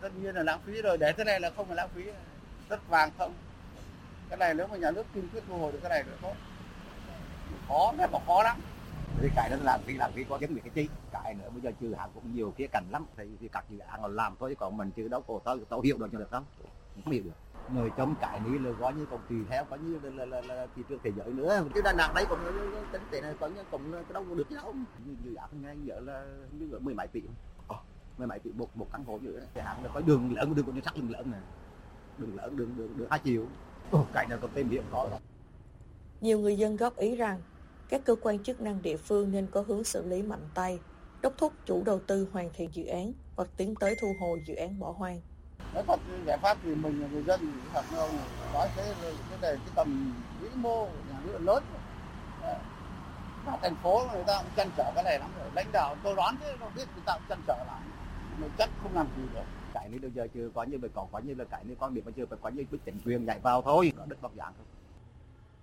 Tất 0.00 0.08
nhiên 0.22 0.34
là 0.34 0.42
lãng 0.42 0.60
phí 0.64 0.82
rồi 0.82 0.98
để 0.98 1.12
thế 1.12 1.24
này 1.24 1.40
là 1.40 1.50
không 1.56 1.66
phải 1.66 1.76
lãng 1.76 1.88
phí 1.94 2.04
đất 2.68 2.88
vàng 2.88 3.10
không. 3.18 3.34
Cái 4.28 4.36
này 4.36 4.54
nếu 4.54 4.66
mà 4.66 4.76
nhà 4.76 4.90
nước 4.90 5.06
kiên 5.14 5.28
quyết 5.32 5.42
thu 5.48 5.58
hồi 5.58 5.72
được 5.72 5.78
cái 5.82 5.90
này 5.90 6.04
là 6.04 6.16
tốt. 6.22 6.34
Khó 7.68 7.92
rất 7.98 8.10
là 8.12 8.18
khó 8.26 8.42
lắm. 8.42 8.60
Thì 9.20 9.28
cái 9.36 9.50
đó 9.50 9.56
là 9.62 9.78
vì 9.86 9.94
phí 9.94 10.10
vì 10.14 10.24
có 10.24 10.28
quá 10.28 10.38
kiếm 10.38 10.58
cái 10.60 10.70
chi? 10.74 10.88
Cái 11.12 11.34
nữa 11.34 11.50
bây 11.50 11.60
giờ 11.60 11.70
trừ 11.80 11.94
hàng 11.98 12.10
cũng 12.14 12.34
nhiều 12.34 12.54
khía 12.58 12.66
cạnh 12.72 12.84
lắm. 12.90 13.06
Thì, 13.16 13.24
thì 13.40 13.48
các 13.48 13.64
dự 13.70 13.78
án 13.78 14.04
làm 14.16 14.36
thôi 14.40 14.56
còn 14.58 14.76
mình 14.76 14.90
chưa 14.96 15.08
đâu 15.08 15.22
có 15.22 15.38
tao 15.44 15.58
tao 15.68 15.80
hiểu 15.80 15.98
được 15.98 16.08
cho 16.12 16.18
được 16.18 16.30
không? 16.30 16.44
Không 17.04 17.12
hiểu 17.12 17.22
được 17.22 17.30
người 17.74 17.90
chống 17.96 18.14
cái 18.20 18.40
này 18.40 18.58
là 18.58 18.70
có 18.80 18.90
như 18.90 19.06
còn 19.10 19.20
tùy 19.28 19.38
theo 19.48 19.64
có 19.64 19.76
như 19.76 19.98
là, 20.02 20.10
là, 20.10 20.24
là, 20.24 20.54
là 20.54 20.66
thị 20.76 20.82
trường 20.88 20.98
thế 21.02 21.12
giới 21.16 21.32
nữa. 21.32 21.64
Chứ 21.74 21.80
đà 21.84 21.92
nẵng 21.92 22.14
đấy 22.14 22.26
cũng 22.28 22.38
tính 22.92 23.02
tiền 23.10 23.22
này 23.22 23.34
có 23.40 23.50
cũng 23.70 23.92
đâu 23.92 24.24
có 24.28 24.34
được 24.34 24.50
đâu. 24.50 24.74
Như 25.06 25.14
dự 25.24 25.34
án 25.34 25.62
ngay 25.62 25.76
giờ 25.84 26.00
là 26.00 26.26
như 26.52 26.68
là 26.72 26.78
mười 26.78 26.94
mấy 26.94 27.06
tỷ. 27.06 27.22
Ờ, 27.68 27.76
mười 28.18 28.26
mấy 28.26 28.38
tỷ 28.38 28.50
một 28.52 28.76
một 28.76 28.86
căn 28.92 29.04
hộ 29.04 29.18
nữa 29.22 29.40
thì 29.54 29.60
hạng 29.60 29.84
là 29.84 29.90
có 29.94 30.00
đường 30.00 30.34
lớn 30.34 30.54
đường 30.54 30.66
còn 30.66 30.80
sắt 30.84 30.96
đường 30.96 31.10
lớn 31.10 31.30
này 31.30 31.40
đường 32.18 32.36
lớn 32.36 32.56
đường 32.56 32.76
đường 32.76 32.96
đường 32.96 33.08
hai 33.10 33.20
triệu 33.24 33.44
ờ, 33.90 34.04
cái 34.12 34.26
này 34.26 34.38
còn 34.42 34.50
tên 34.54 34.70
điện 34.70 34.82
có 34.92 35.08
Nhiều 36.20 36.38
người 36.38 36.56
dân 36.56 36.76
góp 36.76 36.96
ý 36.96 37.16
rằng 37.16 37.40
các 37.88 38.04
cơ 38.04 38.16
quan 38.22 38.38
chức 38.38 38.60
năng 38.60 38.82
địa 38.82 38.96
phương 38.96 39.32
nên 39.32 39.46
có 39.46 39.64
hướng 39.66 39.84
xử 39.84 40.06
lý 40.06 40.22
mạnh 40.22 40.48
tay, 40.54 40.78
đốc 41.22 41.38
thúc 41.38 41.52
chủ 41.64 41.82
đầu 41.86 42.00
tư 42.06 42.28
hoàn 42.32 42.50
thiện 42.54 42.70
dự 42.72 42.86
án 42.86 43.12
hoặc 43.36 43.48
tiến 43.56 43.74
tới 43.74 43.96
thu 44.00 44.08
hồi 44.20 44.42
dự 44.46 44.54
án 44.54 44.78
bỏ 44.78 44.90
hoang. 44.90 45.20
Nói 45.74 45.84
thật 45.86 46.00
giải 46.26 46.38
pháp 46.38 46.58
thì 46.62 46.74
mình 46.74 47.08
người 47.12 47.22
dân 47.22 47.52
thật 47.72 47.84
đâu 47.92 48.08
nói 48.52 48.68
thế 48.76 48.94
cái 49.02 49.38
này 49.42 49.56
cái 49.64 49.72
tầm 49.74 50.14
vĩ 50.40 50.48
mô 50.54 50.84
nhà 50.86 51.20
nước 51.24 51.38
lớn. 51.40 51.64
Và 53.46 53.58
thành 53.62 53.76
phố 53.82 54.02
người 54.12 54.24
ta 54.26 54.38
cũng 54.42 54.50
chăn 54.56 54.70
trở 54.76 54.92
cái 54.94 55.04
này 55.04 55.18
lắm 55.18 55.30
rồi. 55.38 55.50
Lãnh 55.54 55.72
đạo 55.72 55.96
tôi 56.02 56.14
đoán 56.16 56.36
thế 56.40 56.56
nó 56.60 56.66
biết 56.76 56.84
người 56.94 57.02
ta 57.06 57.12
cũng 57.12 57.28
chăn 57.28 57.40
trở 57.46 57.64
lại. 57.66 57.80
Mình 58.38 58.50
chắc 58.58 58.70
không 58.82 58.94
làm 58.94 59.06
gì 59.16 59.22
được. 59.34 59.44
Cái 59.74 59.88
này 59.88 59.98
bây 59.98 60.10
giờ 60.10 60.26
chưa 60.34 60.50
có 60.54 60.62
như 60.62 60.78
vậy 60.78 60.90
còn 60.94 61.08
có 61.12 61.18
như 61.18 61.34
là 61.34 61.44
cái 61.44 61.64
này 61.64 61.76
quan 61.78 61.94
điểm 61.94 62.04
mà 62.06 62.12
chưa 62.16 62.26
phải 62.26 62.38
có 62.42 62.48
như 62.48 62.64
biết 62.70 62.78
chính 62.84 62.98
quyền 63.04 63.24
nhảy 63.24 63.38
vào 63.38 63.62
thôi. 63.62 63.92
Có 63.98 64.04
đất 64.06 64.22
bọc 64.22 64.32
dạng 64.36 64.52
thôi. 64.56 64.66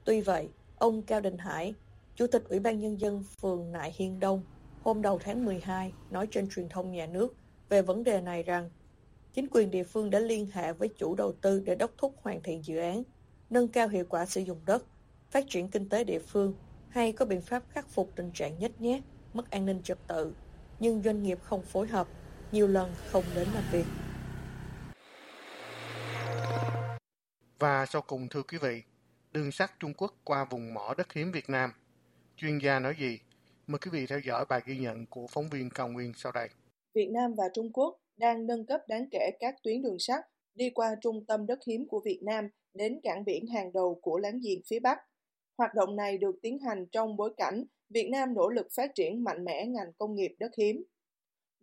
Tuy 0.04 0.22
vậy, 0.22 0.50
ông 0.78 1.02
Cao 1.02 1.22
Đình 1.22 1.38
Hải, 1.38 1.74
Chủ 2.16 2.28
tịch 2.28 2.44
Ủy 2.50 2.60
ban 2.60 2.80
Nhân 2.80 3.00
dân 3.00 3.24
phường 3.42 3.72
Nại 3.72 3.94
Hiên 3.96 4.20
Đông, 4.20 4.44
hôm 4.84 5.02
đầu 5.02 5.20
tháng 5.24 5.46
12 5.46 5.94
nói 6.10 6.28
trên 6.32 6.50
truyền 6.50 6.70
thông 6.70 6.92
nhà 6.92 7.06
nước 7.06 7.36
về 7.70 7.82
vấn 7.82 8.04
đề 8.04 8.22
này 8.22 8.44
rằng 8.44 8.70
chính 9.36 9.48
quyền 9.52 9.72
địa 9.72 9.84
phương 9.84 10.10
đã 10.10 10.20
liên 10.20 10.48
hệ 10.54 10.74
với 10.74 10.90
chủ 10.98 11.16
đầu 11.16 11.34
tư 11.42 11.60
để 11.66 11.76
đốc 11.76 11.92
thúc 11.98 12.16
hoàn 12.22 12.42
thiện 12.42 12.66
dự 12.66 12.78
án, 12.78 13.04
nâng 13.50 13.68
cao 13.68 13.88
hiệu 13.88 14.06
quả 14.10 14.26
sử 14.26 14.42
dụng 14.42 14.60
đất, 14.66 14.84
phát 15.32 15.46
triển 15.50 15.68
kinh 15.68 15.90
tế 15.90 16.04
địa 16.04 16.20
phương 16.20 16.54
hay 16.90 17.12
có 17.12 17.26
biện 17.26 17.42
pháp 17.42 17.64
khắc 17.70 17.90
phục 17.90 18.12
tình 18.16 18.32
trạng 18.34 18.60
nhếch 18.60 18.82
nhác, 18.82 19.02
mất 19.34 19.52
an 19.52 19.66
ninh 19.66 19.82
trật 19.84 19.98
tự, 20.08 20.34
nhưng 20.80 21.02
doanh 21.02 21.24
nghiệp 21.24 21.40
không 21.42 21.62
phối 21.62 21.88
hợp, 21.88 22.08
nhiều 22.52 22.68
lần 22.68 22.92
không 23.12 23.24
đến 23.36 23.48
làm 23.54 23.64
việc. 23.72 23.86
Và 27.60 27.86
sau 27.86 28.02
cùng 28.02 28.28
thưa 28.30 28.42
quý 28.42 28.58
vị, 28.62 28.84
đường 29.32 29.52
sắt 29.52 29.80
Trung 29.80 29.94
Quốc 29.94 30.14
qua 30.24 30.46
vùng 30.46 30.74
mỏ 30.74 30.94
đất 30.98 31.14
hiếm 31.14 31.32
Việt 31.32 31.50
Nam. 31.50 31.72
Chuyên 32.38 32.58
gia 32.58 32.80
nói 32.80 32.96
gì? 33.00 33.20
Mời 33.68 33.80
quý 33.80 33.92
vị 33.92 34.06
theo 34.08 34.20
dõi 34.20 34.46
bài 34.50 34.62
ghi 34.66 34.78
nhận 34.78 35.06
của 35.06 35.28
phóng 35.28 35.50
viên 35.50 35.70
Cao 35.70 35.88
Nguyên 35.88 36.14
sau 36.16 36.32
đây. 36.32 36.50
Việt 36.94 37.10
Nam 37.12 37.34
và 37.38 37.44
Trung 37.54 37.74
Quốc 37.74 37.98
đang 38.18 38.48
nâng 38.48 38.66
cấp 38.66 38.82
đáng 38.88 39.08
kể 39.12 39.32
các 39.40 39.56
tuyến 39.64 39.82
đường 39.82 40.00
sắt 40.00 40.26
đi 40.56 40.70
qua 40.70 40.96
trung 41.02 41.26
tâm 41.26 41.46
đất 41.46 41.60
hiếm 41.68 41.88
của 41.88 42.02
Việt 42.06 42.20
Nam 42.24 42.50
đến 42.74 43.00
cảng 43.04 43.26
biển 43.26 43.48
hàng 43.48 43.74
đầu 43.74 44.00
của 44.02 44.18
láng 44.18 44.40
giềng 44.44 44.62
phía 44.70 44.80
Bắc. 44.80 45.00
Hoạt 45.58 45.74
động 45.74 45.96
này 45.96 46.18
được 46.18 46.36
tiến 46.42 46.60
hành 46.60 46.86
trong 46.92 47.18
bối 47.18 47.34
cảnh 47.38 47.66
Việt 47.90 48.10
Nam 48.10 48.34
nỗ 48.34 48.50
lực 48.50 48.68
phát 48.76 48.96
triển 48.96 49.24
mạnh 49.24 49.46
mẽ 49.46 49.66
ngành 49.66 49.94
công 49.98 50.16
nghiệp 50.16 50.36
đất 50.40 50.52
hiếm. 50.58 50.84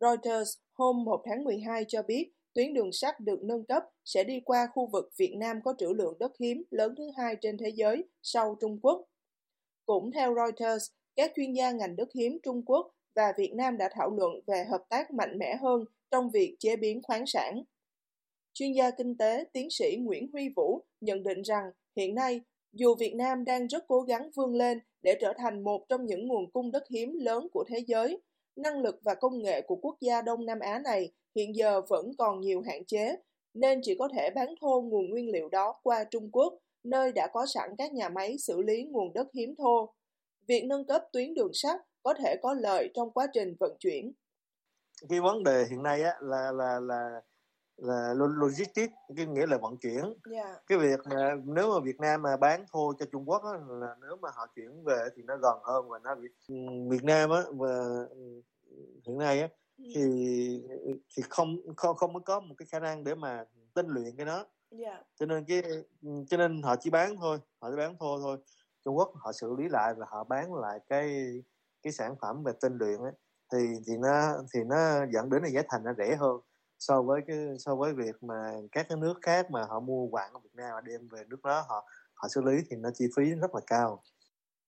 Reuters 0.00 0.58
hôm 0.72 1.04
1 1.04 1.22
tháng 1.24 1.44
12 1.44 1.84
cho 1.88 2.02
biết 2.02 2.32
tuyến 2.54 2.74
đường 2.74 2.92
sắt 2.92 3.20
được 3.20 3.42
nâng 3.42 3.64
cấp 3.64 3.82
sẽ 4.04 4.24
đi 4.24 4.40
qua 4.40 4.68
khu 4.74 4.86
vực 4.86 5.10
Việt 5.16 5.34
Nam 5.36 5.60
có 5.64 5.74
trữ 5.78 5.88
lượng 5.88 6.16
đất 6.18 6.32
hiếm 6.40 6.62
lớn 6.70 6.94
thứ 6.98 7.10
hai 7.16 7.36
trên 7.40 7.58
thế 7.58 7.68
giới 7.74 8.04
sau 8.22 8.56
Trung 8.60 8.78
Quốc. 8.82 9.04
Cũng 9.86 10.10
theo 10.10 10.34
Reuters, 10.34 10.90
các 11.16 11.32
chuyên 11.36 11.52
gia 11.52 11.70
ngành 11.70 11.96
đất 11.96 12.08
hiếm 12.14 12.38
Trung 12.42 12.62
Quốc 12.64 12.90
và 13.14 13.32
Việt 13.38 13.52
Nam 13.54 13.78
đã 13.78 13.88
thảo 13.92 14.10
luận 14.10 14.32
về 14.46 14.64
hợp 14.64 14.82
tác 14.88 15.10
mạnh 15.10 15.38
mẽ 15.38 15.56
hơn 15.56 15.84
trong 16.12 16.30
việc 16.30 16.56
chế 16.58 16.76
biến 16.76 17.02
khoáng 17.02 17.26
sản. 17.26 17.62
Chuyên 18.52 18.72
gia 18.72 18.90
kinh 18.90 19.16
tế 19.16 19.44
tiến 19.52 19.70
sĩ 19.70 19.96
Nguyễn 20.00 20.28
Huy 20.32 20.48
Vũ 20.56 20.84
nhận 21.00 21.22
định 21.22 21.42
rằng 21.42 21.64
hiện 21.96 22.14
nay, 22.14 22.40
dù 22.72 22.94
Việt 22.94 23.14
Nam 23.14 23.44
đang 23.44 23.66
rất 23.66 23.84
cố 23.88 24.00
gắng 24.00 24.30
vươn 24.34 24.54
lên 24.54 24.78
để 25.02 25.18
trở 25.20 25.32
thành 25.38 25.64
một 25.64 25.88
trong 25.88 26.06
những 26.06 26.28
nguồn 26.28 26.50
cung 26.50 26.70
đất 26.70 26.88
hiếm 26.88 27.18
lớn 27.18 27.48
của 27.52 27.64
thế 27.68 27.78
giới, 27.86 28.18
năng 28.56 28.80
lực 28.80 28.98
và 29.02 29.14
công 29.14 29.42
nghệ 29.42 29.60
của 29.60 29.76
quốc 29.76 29.96
gia 30.00 30.22
Đông 30.22 30.46
Nam 30.46 30.58
Á 30.60 30.78
này 30.84 31.12
hiện 31.36 31.56
giờ 31.56 31.80
vẫn 31.88 32.12
còn 32.18 32.40
nhiều 32.40 32.62
hạn 32.66 32.84
chế, 32.84 33.16
nên 33.54 33.80
chỉ 33.82 33.94
có 33.98 34.08
thể 34.16 34.30
bán 34.30 34.54
thô 34.60 34.80
nguồn 34.80 35.10
nguyên 35.10 35.30
liệu 35.30 35.48
đó 35.48 35.80
qua 35.82 36.04
Trung 36.04 36.30
Quốc, 36.32 36.58
nơi 36.84 37.12
đã 37.12 37.26
có 37.32 37.46
sẵn 37.46 37.70
các 37.78 37.92
nhà 37.92 38.08
máy 38.08 38.38
xử 38.38 38.62
lý 38.62 38.84
nguồn 38.84 39.12
đất 39.12 39.26
hiếm 39.34 39.54
thô. 39.58 39.94
Việc 40.46 40.64
nâng 40.64 40.84
cấp 40.84 41.02
tuyến 41.12 41.34
đường 41.34 41.50
sắt 41.52 41.80
có 42.02 42.14
thể 42.14 42.36
có 42.42 42.54
lợi 42.54 42.90
trong 42.94 43.10
quá 43.10 43.26
trình 43.32 43.54
vận 43.60 43.76
chuyển. 43.80 44.12
Cái 45.08 45.20
vấn 45.20 45.42
đề 45.44 45.64
hiện 45.70 45.82
nay 45.82 46.02
á, 46.02 46.14
là 46.20 46.52
là 46.52 46.80
là 46.80 47.20
là 47.76 48.14
logistics, 48.14 48.92
cái 49.16 49.26
nghĩa 49.26 49.46
là 49.46 49.58
vận 49.58 49.76
chuyển. 49.76 50.14
Yeah. 50.32 50.62
Cái 50.66 50.78
việc 50.78 51.00
mà 51.10 51.34
nếu 51.44 51.72
mà 51.72 51.80
Việt 51.84 52.00
Nam 52.00 52.22
mà 52.22 52.36
bán 52.36 52.64
thô 52.72 52.92
cho 52.98 53.06
Trung 53.12 53.28
Quốc 53.28 53.42
á, 53.44 53.52
là 53.68 53.96
nếu 54.00 54.16
mà 54.22 54.28
họ 54.34 54.46
chuyển 54.54 54.84
về 54.84 55.08
thì 55.16 55.22
nó 55.22 55.36
gần 55.36 55.58
hơn 55.64 55.88
và 55.88 55.98
nó 55.98 56.14
Việt 56.90 57.04
Nam 57.04 57.30
á 57.30 57.42
và 57.52 57.84
hiện 59.06 59.18
nay 59.18 59.40
á 59.40 59.48
thì 59.78 60.62
thì 61.16 61.22
không 61.28 61.56
không 61.76 61.96
không 61.96 62.24
có 62.24 62.40
một 62.40 62.54
cái 62.58 62.66
khả 62.70 62.80
năng 62.80 63.04
để 63.04 63.14
mà 63.14 63.44
tinh 63.74 63.86
luyện 63.88 64.16
cái 64.16 64.26
đó 64.26 64.46
Dạ. 64.70 65.02
cho 65.14 65.26
nên 65.26 65.44
cái 65.44 65.62
cho 66.28 66.36
nên 66.36 66.62
họ 66.62 66.76
chỉ 66.80 66.90
bán 66.90 67.16
thôi 67.16 67.38
họ 67.60 67.70
chỉ 67.70 67.76
bán 67.76 67.96
thô 68.00 68.20
thôi 68.20 68.38
Trung 68.84 68.96
Quốc 68.96 69.12
họ 69.14 69.32
xử 69.32 69.54
lý 69.58 69.68
lại 69.68 69.94
và 69.96 70.06
họ 70.08 70.24
bán 70.24 70.54
lại 70.54 70.78
cái 70.88 71.28
cái 71.82 71.92
sản 71.92 72.16
phẩm 72.20 72.42
về 72.44 72.52
tinh 72.60 72.72
luyện 72.78 73.00
ấy 73.00 73.12
thì 73.52 73.58
thì 73.86 73.92
nó 73.98 74.32
thì 74.54 74.60
nó 74.66 75.06
dẫn 75.12 75.30
đến 75.30 75.42
là 75.42 75.48
giá 75.48 75.62
thành 75.68 75.84
nó 75.84 75.92
rẻ 75.98 76.16
hơn 76.16 76.40
so 76.78 77.02
với 77.02 77.20
cái 77.26 77.36
so 77.58 77.76
với 77.76 77.92
việc 77.92 78.22
mà 78.22 78.52
các 78.72 78.86
cái 78.88 78.98
nước 78.98 79.14
khác 79.22 79.50
mà 79.50 79.64
họ 79.64 79.80
mua 79.80 80.08
quặng 80.08 80.32
ở 80.32 80.40
Việt 80.44 80.54
Nam 80.54 80.70
và 80.74 80.80
đem 80.80 81.08
về 81.08 81.24
nước 81.28 81.44
đó 81.44 81.64
họ 81.68 81.88
họ 82.14 82.28
xử 82.28 82.40
lý 82.40 82.52
thì 82.70 82.76
nó 82.76 82.90
chi 82.94 83.04
phí 83.16 83.24
rất 83.24 83.54
là 83.54 83.60
cao. 83.66 84.02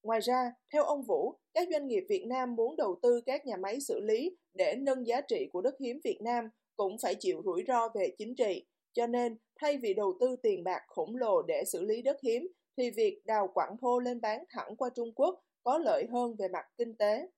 Ngoài 0.02 0.20
ra, 0.20 0.52
theo 0.72 0.84
ông 0.84 1.02
Vũ, 1.02 1.34
các 1.54 1.68
doanh 1.72 1.86
nghiệp 1.86 2.06
Việt 2.08 2.24
Nam 2.26 2.54
muốn 2.54 2.76
đầu 2.76 2.98
tư 3.02 3.20
các 3.26 3.46
nhà 3.46 3.56
máy 3.56 3.80
xử 3.80 4.00
lý 4.00 4.36
để 4.54 4.76
nâng 4.78 5.06
giá 5.06 5.20
trị 5.20 5.48
của 5.52 5.60
đất 5.60 5.74
hiếm 5.80 6.00
Việt 6.04 6.18
Nam 6.22 6.48
cũng 6.76 6.96
phải 7.02 7.14
chịu 7.14 7.42
rủi 7.44 7.64
ro 7.68 7.88
về 7.94 8.14
chính 8.18 8.34
trị. 8.34 8.66
Cho 8.92 9.06
nên, 9.06 9.38
thay 9.60 9.78
vì 9.78 9.94
đầu 9.94 10.16
tư 10.20 10.36
tiền 10.42 10.64
bạc 10.64 10.82
khổng 10.88 11.16
lồ 11.16 11.42
để 11.42 11.64
xử 11.66 11.82
lý 11.82 12.02
đất 12.02 12.16
hiếm, 12.22 12.48
thì 12.76 12.90
việc 12.90 13.20
đào 13.24 13.48
quặng 13.54 13.76
thô 13.80 13.98
lên 13.98 14.20
bán 14.20 14.44
thẳng 14.50 14.76
qua 14.76 14.90
Trung 14.94 15.12
Quốc 15.14 15.40
có 15.62 15.78
lợi 15.78 16.06
hơn 16.12 16.36
về 16.38 16.48
mặt 16.48 16.66
kinh 16.78 16.96
tế. 16.96 17.28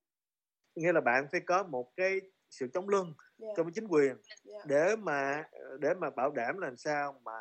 Nghĩa 0.76 0.92
là 0.92 1.00
bạn 1.00 1.26
phải 1.32 1.40
có 1.40 1.62
một 1.62 1.92
cái 1.96 2.20
sự 2.50 2.68
chống 2.74 2.88
lưng 2.88 3.14
Yeah. 3.42 3.56
trong 3.56 3.72
chính 3.72 3.86
quyền 3.86 4.16
Yeah. 4.44 4.66
để 4.66 4.96
mà 4.96 5.44
để 5.78 5.94
mà 5.94 6.10
bảo 6.10 6.30
đảm 6.30 6.58
làm 6.58 6.76
sao 6.76 7.20
mà 7.24 7.32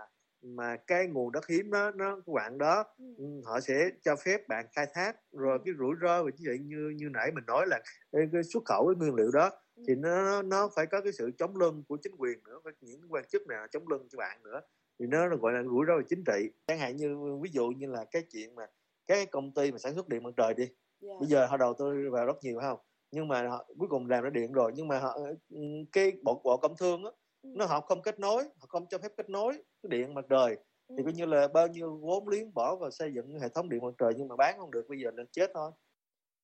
mà 0.42 0.75
cái 0.88 1.08
nguồn 1.08 1.32
đất 1.32 1.48
hiếm 1.48 1.72
đó 1.72 1.92
nó 1.96 2.15
cái 2.15 2.22
quặng 2.25 2.58
đó. 2.58 2.84
Ừ, 3.18 3.42
họ 3.46 3.60
sẽ 3.60 3.89
cho 4.01 4.15
phép 4.15 4.48
bạn 4.48 4.65
khai 4.75 4.86
thác 4.94 5.15
rồi 5.32 5.60
cái 5.65 5.74
rủi 5.80 5.96
ro 6.01 6.24
về 6.24 6.32
chính 6.38 6.48
trị 6.48 6.63
như 6.63 6.94
như 6.96 7.10
nãy 7.13 7.32
mình 7.32 7.44
nói 7.48 7.65
là 7.68 7.82
cái, 8.12 8.44
xuất 8.44 8.65
khẩu 8.65 8.88
cái 8.88 8.96
nguyên 8.96 9.15
liệu 9.15 9.32
đó 9.32 9.51
thì 9.88 9.96
nó 9.96 10.42
nó 10.42 10.70
phải 10.75 10.86
có 10.86 11.01
cái 11.01 11.13
sự 11.13 11.32
chống 11.38 11.58
lưng 11.58 11.84
của 11.88 11.98
chính 12.04 12.15
quyền 12.18 12.44
nữa 12.44 12.60
phải 12.63 12.74
những 12.82 13.01
quan 13.10 13.25
chức 13.32 13.48
nào 13.48 13.68
chống 13.72 13.88
lưng 13.88 14.08
cho 14.12 14.18
bạn 14.18 14.44
nữa 14.44 14.62
thì 15.00 15.06
nó 15.08 15.36
gọi 15.38 15.54
là 15.54 15.63
rủi 15.63 15.86
ro 15.88 15.98
về 15.98 16.04
chính 16.10 16.24
trị. 16.24 16.50
Chẳng 16.68 16.80
hạn 16.80 16.96
như 16.96 17.38
ví 17.42 17.50
dụ 17.54 17.68
như 17.68 17.88
là 17.88 18.06
cái 18.12 18.22
chuyện 18.32 18.56
mà 18.56 18.68
cái 19.08 19.25
công 19.25 19.54
ty 19.54 19.72
mà 19.72 19.77
sản 19.77 19.96
xuất 19.96 20.10
điện 20.10 20.24
mặt 20.24 20.32
trời 20.38 20.54
đi. 20.54 20.70
Yeah. 21.01 21.20
bây 21.20 21.30
giờ 21.30 21.46
họ 21.46 21.58
đầu 21.58 21.74
tư 21.80 22.10
vào 22.12 22.25
rất 22.25 22.44
nhiều 22.44 22.60
phải 22.60 22.70
không 22.70 22.80
nhưng 23.15 23.27
mà 23.27 23.48
họ 23.48 23.65
cuối 23.79 23.88
cùng 23.89 24.10
làm 24.10 24.24
ra 24.24 24.29
điện 24.29 24.51
rồi 24.51 24.72
nhưng 24.75 24.88
mà 24.88 25.00
họ 25.00 25.17
ừ, 25.50 25.60
cái 25.91 26.12
bộ 26.24 26.41
bộ 26.43 26.57
công 26.57 26.77
thương 26.77 27.03
á 27.03 27.12
nó 27.43 27.65
họ 27.65 27.81
không 27.81 28.01
kết 28.01 28.19
nối 28.19 28.43
họ 28.43 28.67
không 28.67 28.86
cho 28.89 28.98
phép 28.98 29.12
kết 29.17 29.29
nối 29.29 29.53
cái 29.53 29.89
điện 29.89 30.13
mặt 30.13 30.25
trời. 30.29 30.57
Thì 30.89 31.03
coi 31.03 31.13
như 31.13 31.25
là 31.25 31.48
bao 31.48 31.67
nhiêu 31.67 32.00
vốn 32.01 32.27
liếng 32.27 32.53
bỏ 32.53 32.75
vào 32.75 32.91
xây 32.91 33.13
dựng 33.15 33.39
hệ 33.39 33.50
thống 33.50 33.69
điện 33.69 33.79
mặt 33.84 33.93
trời 33.98 34.13
nhưng 34.17 34.27
mà 34.27 34.36
bán 34.36 34.55
không 34.57 34.72
được 34.72 34.86
bây 34.89 35.00
giờ 35.00 35.12
nên 35.12 35.27
chết 35.31 35.51
thôi. 35.53 35.72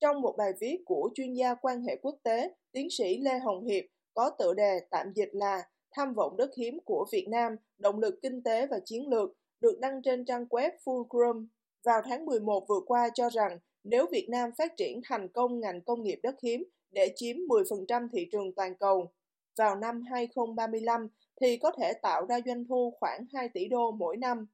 Trong 0.00 0.20
một 0.20 0.34
bài 0.38 0.52
viết 0.60 0.82
của 0.84 1.10
chuyên 1.14 1.34
gia 1.34 1.54
quan 1.54 1.82
hệ 1.82 1.96
quốc 2.02 2.18
tế, 2.22 2.54
tiến 2.72 2.90
sĩ 2.90 3.18
Lê 3.18 3.38
Hồng 3.38 3.64
Hiệp 3.64 3.84
có 4.14 4.30
tựa 4.38 4.54
đề 4.54 4.80
tạm 4.90 5.12
dịch 5.14 5.30
là 5.32 5.62
Tham 5.94 6.14
vọng 6.14 6.36
đất 6.36 6.50
hiếm 6.56 6.78
của 6.84 7.06
Việt 7.12 7.26
Nam, 7.28 7.56
động 7.78 7.98
lực 7.98 8.18
kinh 8.22 8.42
tế 8.42 8.66
và 8.66 8.80
chiến 8.84 9.08
lược, 9.08 9.30
được 9.60 9.78
đăng 9.80 10.02
trên 10.02 10.24
trang 10.24 10.44
web 10.44 10.70
Fulcrum 10.84 11.46
vào 11.84 12.02
tháng 12.04 12.26
11 12.26 12.64
vừa 12.68 12.80
qua 12.86 13.08
cho 13.14 13.30
rằng 13.30 13.58
nếu 13.84 14.06
Việt 14.12 14.28
Nam 14.28 14.50
phát 14.58 14.76
triển 14.76 15.00
thành 15.04 15.28
công 15.28 15.60
ngành 15.60 15.80
công 15.80 16.02
nghiệp 16.02 16.20
đất 16.22 16.34
hiếm 16.42 16.64
để 16.90 17.12
chiếm 17.16 17.36
10% 17.36 18.08
thị 18.12 18.28
trường 18.32 18.54
toàn 18.54 18.74
cầu 18.74 19.12
vào 19.56 19.76
năm 19.76 20.02
2035 20.02 21.08
thì 21.40 21.56
có 21.56 21.72
thể 21.78 21.92
tạo 22.02 22.26
ra 22.26 22.40
doanh 22.46 22.64
thu 22.64 22.94
khoảng 23.00 23.26
2 23.32 23.48
tỷ 23.48 23.68
đô 23.68 23.90
mỗi 23.90 24.16
năm. 24.16 24.46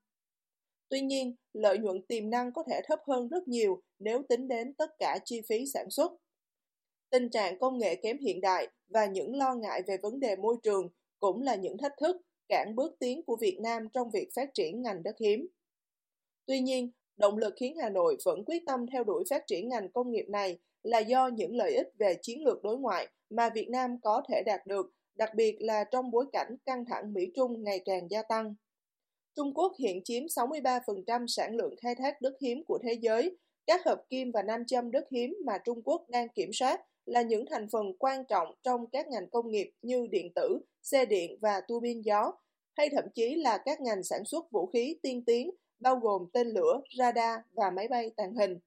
Tuy 0.88 1.00
nhiên, 1.00 1.35
lợi 1.52 1.78
nhuận 1.78 2.02
tiềm 2.02 2.30
năng 2.30 2.52
có 2.52 2.62
thể 2.70 2.80
thấp 2.85 3.00
hơn 3.06 3.28
rất 3.28 3.49
nhiều 3.49 3.82
nếu 3.99 4.23
tính 4.28 4.49
đến 4.49 4.75
tất 4.75 4.99
cả 4.99 5.18
chi 5.25 5.40
phí 5.49 5.66
sản 5.66 5.90
xuất. 5.90 6.12
Tình 7.11 7.30
trạng 7.30 7.58
công 7.58 7.78
nghệ 7.78 7.97
kém 7.97 8.18
hiện 8.18 8.40
đại 8.40 8.68
và 8.88 9.06
những 9.06 9.37
lo 9.37 9.54
ngại 9.54 9.82
về 9.87 9.97
vấn 10.02 10.20
đề 10.20 10.37
môi 10.37 10.56
trường 10.62 10.88
cũng 11.18 11.42
là 11.42 11.54
những 11.54 11.78
thách 11.78 11.94
thức 12.00 12.16
cản 12.49 12.76
bước 12.76 12.97
tiến 12.99 13.23
của 13.23 13.37
Việt 13.37 13.58
Nam 13.61 13.88
trong 13.92 14.11
việc 14.11 14.28
phát 14.35 14.54
triển 14.54 14.82
ngành 14.82 15.02
đất 15.02 15.16
hiếm. 15.20 15.49
Tuy 16.47 16.61
nhiên, 16.61 16.90
động 17.18 17.38
lực 17.38 17.54
khiến 17.56 17.76
Hà 17.82 17.88
Nội 17.88 18.16
vẫn 18.25 18.44
quyết 18.44 18.62
tâm 18.66 18.87
theo 18.92 19.04
đuổi 19.04 19.25
phát 19.30 19.46
triển 19.46 19.68
ngành 19.68 19.92
công 19.92 20.10
nghiệp 20.10 20.26
này 20.28 20.58
là 20.82 20.98
do 20.98 21.28
những 21.28 21.56
lợi 21.56 21.75
ích 21.75 21.88
về 21.99 22.14
chiến 22.23 22.45
lược 22.45 22.62
đối 22.62 22.78
ngoại 22.78 23.08
mà 23.30 23.50
Việt 23.50 23.69
Nam 23.71 24.00
có 24.02 24.23
thể 24.28 24.43
đạt 24.47 24.66
được, 24.66 24.93
đặc 25.14 25.34
biệt 25.34 25.56
là 25.60 25.84
trong 25.84 26.10
bối 26.10 26.26
cảnh 26.32 26.56
căng 26.66 26.84
thẳng 26.84 27.12
Mỹ-Trung 27.12 27.64
ngày 27.64 27.82
càng 27.84 28.10
gia 28.10 28.23
tăng. 28.23 28.54
Trung 29.36 29.54
Quốc 29.54 29.73
hiện 29.78 30.04
chiếm 30.04 30.25
63% 30.25 31.26
sản 31.26 31.56
lượng 31.56 31.75
khai 31.82 31.95
thác 31.95 32.21
đất 32.21 32.34
hiếm 32.40 32.64
của 32.64 32.78
thế 32.82 32.93
giới. 32.93 33.36
Các 33.66 33.84
hợp 33.84 34.02
kim 34.10 34.30
và 34.30 34.43
nam 34.43 34.66
châm 34.66 34.90
đất 34.90 35.04
hiếm 35.10 35.36
mà 35.47 35.58
Trung 35.58 35.82
Quốc 35.82 36.04
đang 36.08 36.28
kiểm 36.28 36.52
soát 36.52 36.80
là 37.06 37.23
những 37.23 37.45
thành 37.50 37.69
phần 37.73 37.86
quan 37.99 38.25
trọng 38.28 38.54
trong 38.62 38.86
các 38.86 39.08
ngành 39.08 39.30
công 39.30 39.50
nghiệp 39.50 39.71
như 39.82 40.06
điện 40.10 40.32
tử, 40.34 40.58
xe 40.82 41.06
điện 41.06 41.38
và 41.40 41.60
tua 41.69 41.80
bin 41.80 42.00
gió, 42.00 42.32
hay 42.76 42.88
thậm 42.93 43.04
chí 43.14 43.34
là 43.34 43.58
các 43.64 43.80
ngành 43.80 44.02
sản 44.02 44.25
xuất 44.25 44.50
vũ 44.50 44.66
khí 44.66 44.97
tiên 45.02 45.25
tiến 45.25 45.50
bao 45.80 45.97
gồm 45.97 46.26
tên 46.32 46.49
lửa, 46.49 46.80
radar 46.99 47.41
và 47.52 47.71
máy 47.71 47.88
bay 47.88 48.10
tàng 48.17 48.34
hình. 48.34 48.58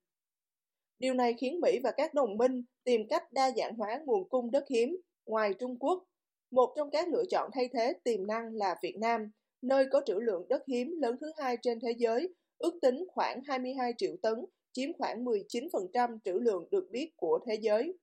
Điều 1.00 1.13
này 1.13 1.34
khiến 1.34 1.60
Mỹ 1.62 1.80
và 1.84 1.91
các 1.91 2.13
đồng 2.13 2.38
minh 2.38 2.63
tìm 2.84 3.08
cách 3.08 3.34
đa 3.34 3.52
dạng 3.52 3.76
hóa 3.76 4.02
nguồn 4.06 4.30
cung 4.30 4.52
đất 4.52 4.67
hiếm 4.69 4.97
ngoài 5.26 5.54
Trung 5.60 5.80
Quốc. 5.80 6.04
Một 6.52 6.74
trong 6.76 6.91
các 6.91 7.08
lựa 7.08 7.24
chọn 7.30 7.50
thay 7.54 7.69
thế 7.74 7.93
tiềm 8.04 8.28
năng 8.28 8.54
là 8.54 8.76
Việt 8.82 8.97
Nam, 8.97 9.32
nơi 9.62 9.86
có 9.91 10.02
trữ 10.06 10.13
lượng 10.13 10.47
đất 10.50 10.63
hiếm 10.67 11.02
lớn 11.02 11.15
thứ 11.21 11.32
hai 11.38 11.58
trên 11.62 11.80
thế 11.80 11.91
giới, 11.97 12.34
ước 12.58 12.74
tính 12.82 13.06
khoảng 13.08 13.41
22 13.47 13.93
triệu 13.97 14.15
tấn, 14.21 14.45
chiếm 14.71 14.93
khoảng 14.97 15.26
19% 15.26 16.17
trữ 16.24 16.34
lượng 16.34 16.67
được 16.71 16.88
biết 16.91 17.12
của 17.15 17.39
thế 17.45 17.56
giới. 17.56 17.93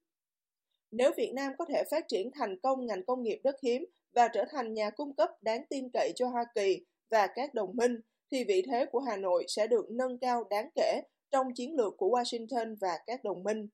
Nếu 0.90 1.12
Việt 1.16 1.32
Nam 1.34 1.52
có 1.58 1.64
thể 1.64 1.84
phát 1.90 2.04
triển 2.08 2.30
thành 2.34 2.60
công 2.60 2.86
ngành 2.86 3.04
công 3.04 3.22
nghiệp 3.22 3.40
đất 3.44 3.56
hiếm 3.62 3.84
và 4.12 4.28
trở 4.28 4.44
thành 4.50 4.74
nhà 4.74 4.90
cung 4.90 5.14
cấp 5.14 5.30
đáng 5.42 5.64
tin 5.70 5.88
cậy 5.92 6.12
cho 6.16 6.28
Hoa 6.28 6.44
Kỳ 6.54 6.84
và 7.10 7.26
các 7.26 7.54
đồng 7.54 7.76
minh, 7.76 8.00
thì 8.32 8.44
vị 8.44 8.62
thế 8.66 8.86
của 8.86 9.00
Hà 9.00 9.16
Nội 9.16 9.44
sẽ 9.48 9.66
được 9.66 9.90
nâng 9.90 10.18
cao 10.18 10.44
đáng 10.50 10.70
kể 10.74 11.02
trong 11.30 11.54
chiến 11.54 11.76
lược 11.76 11.96
của 11.96 12.08
Washington 12.08 12.76
và 12.80 12.98
các 13.06 13.24
đồng 13.24 13.42
minh. 13.42 13.68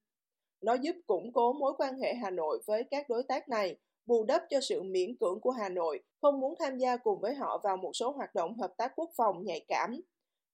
Nó 0.60 0.74
giúp 0.74 0.96
củng 1.06 1.32
cố 1.32 1.52
mối 1.52 1.72
quan 1.78 1.98
hệ 1.98 2.14
Hà 2.14 2.30
Nội 2.30 2.62
với 2.66 2.84
các 2.90 3.08
đối 3.08 3.22
tác 3.22 3.48
này, 3.48 3.76
bù 4.06 4.24
đắp 4.24 4.42
cho 4.50 4.60
sự 4.60 4.82
miễn 4.82 5.16
cưỡng 5.20 5.40
của 5.40 5.50
Hà 5.50 5.68
Nội 5.68 6.00
không 6.20 6.40
muốn 6.40 6.54
tham 6.58 6.78
gia 6.78 6.96
cùng 6.96 7.20
với 7.20 7.34
họ 7.34 7.60
vào 7.64 7.76
một 7.76 7.90
số 7.94 8.10
hoạt 8.10 8.34
động 8.34 8.56
hợp 8.56 8.74
tác 8.76 8.92
quốc 8.96 9.10
phòng 9.16 9.44
nhạy 9.44 9.64
cảm. 9.68 10.00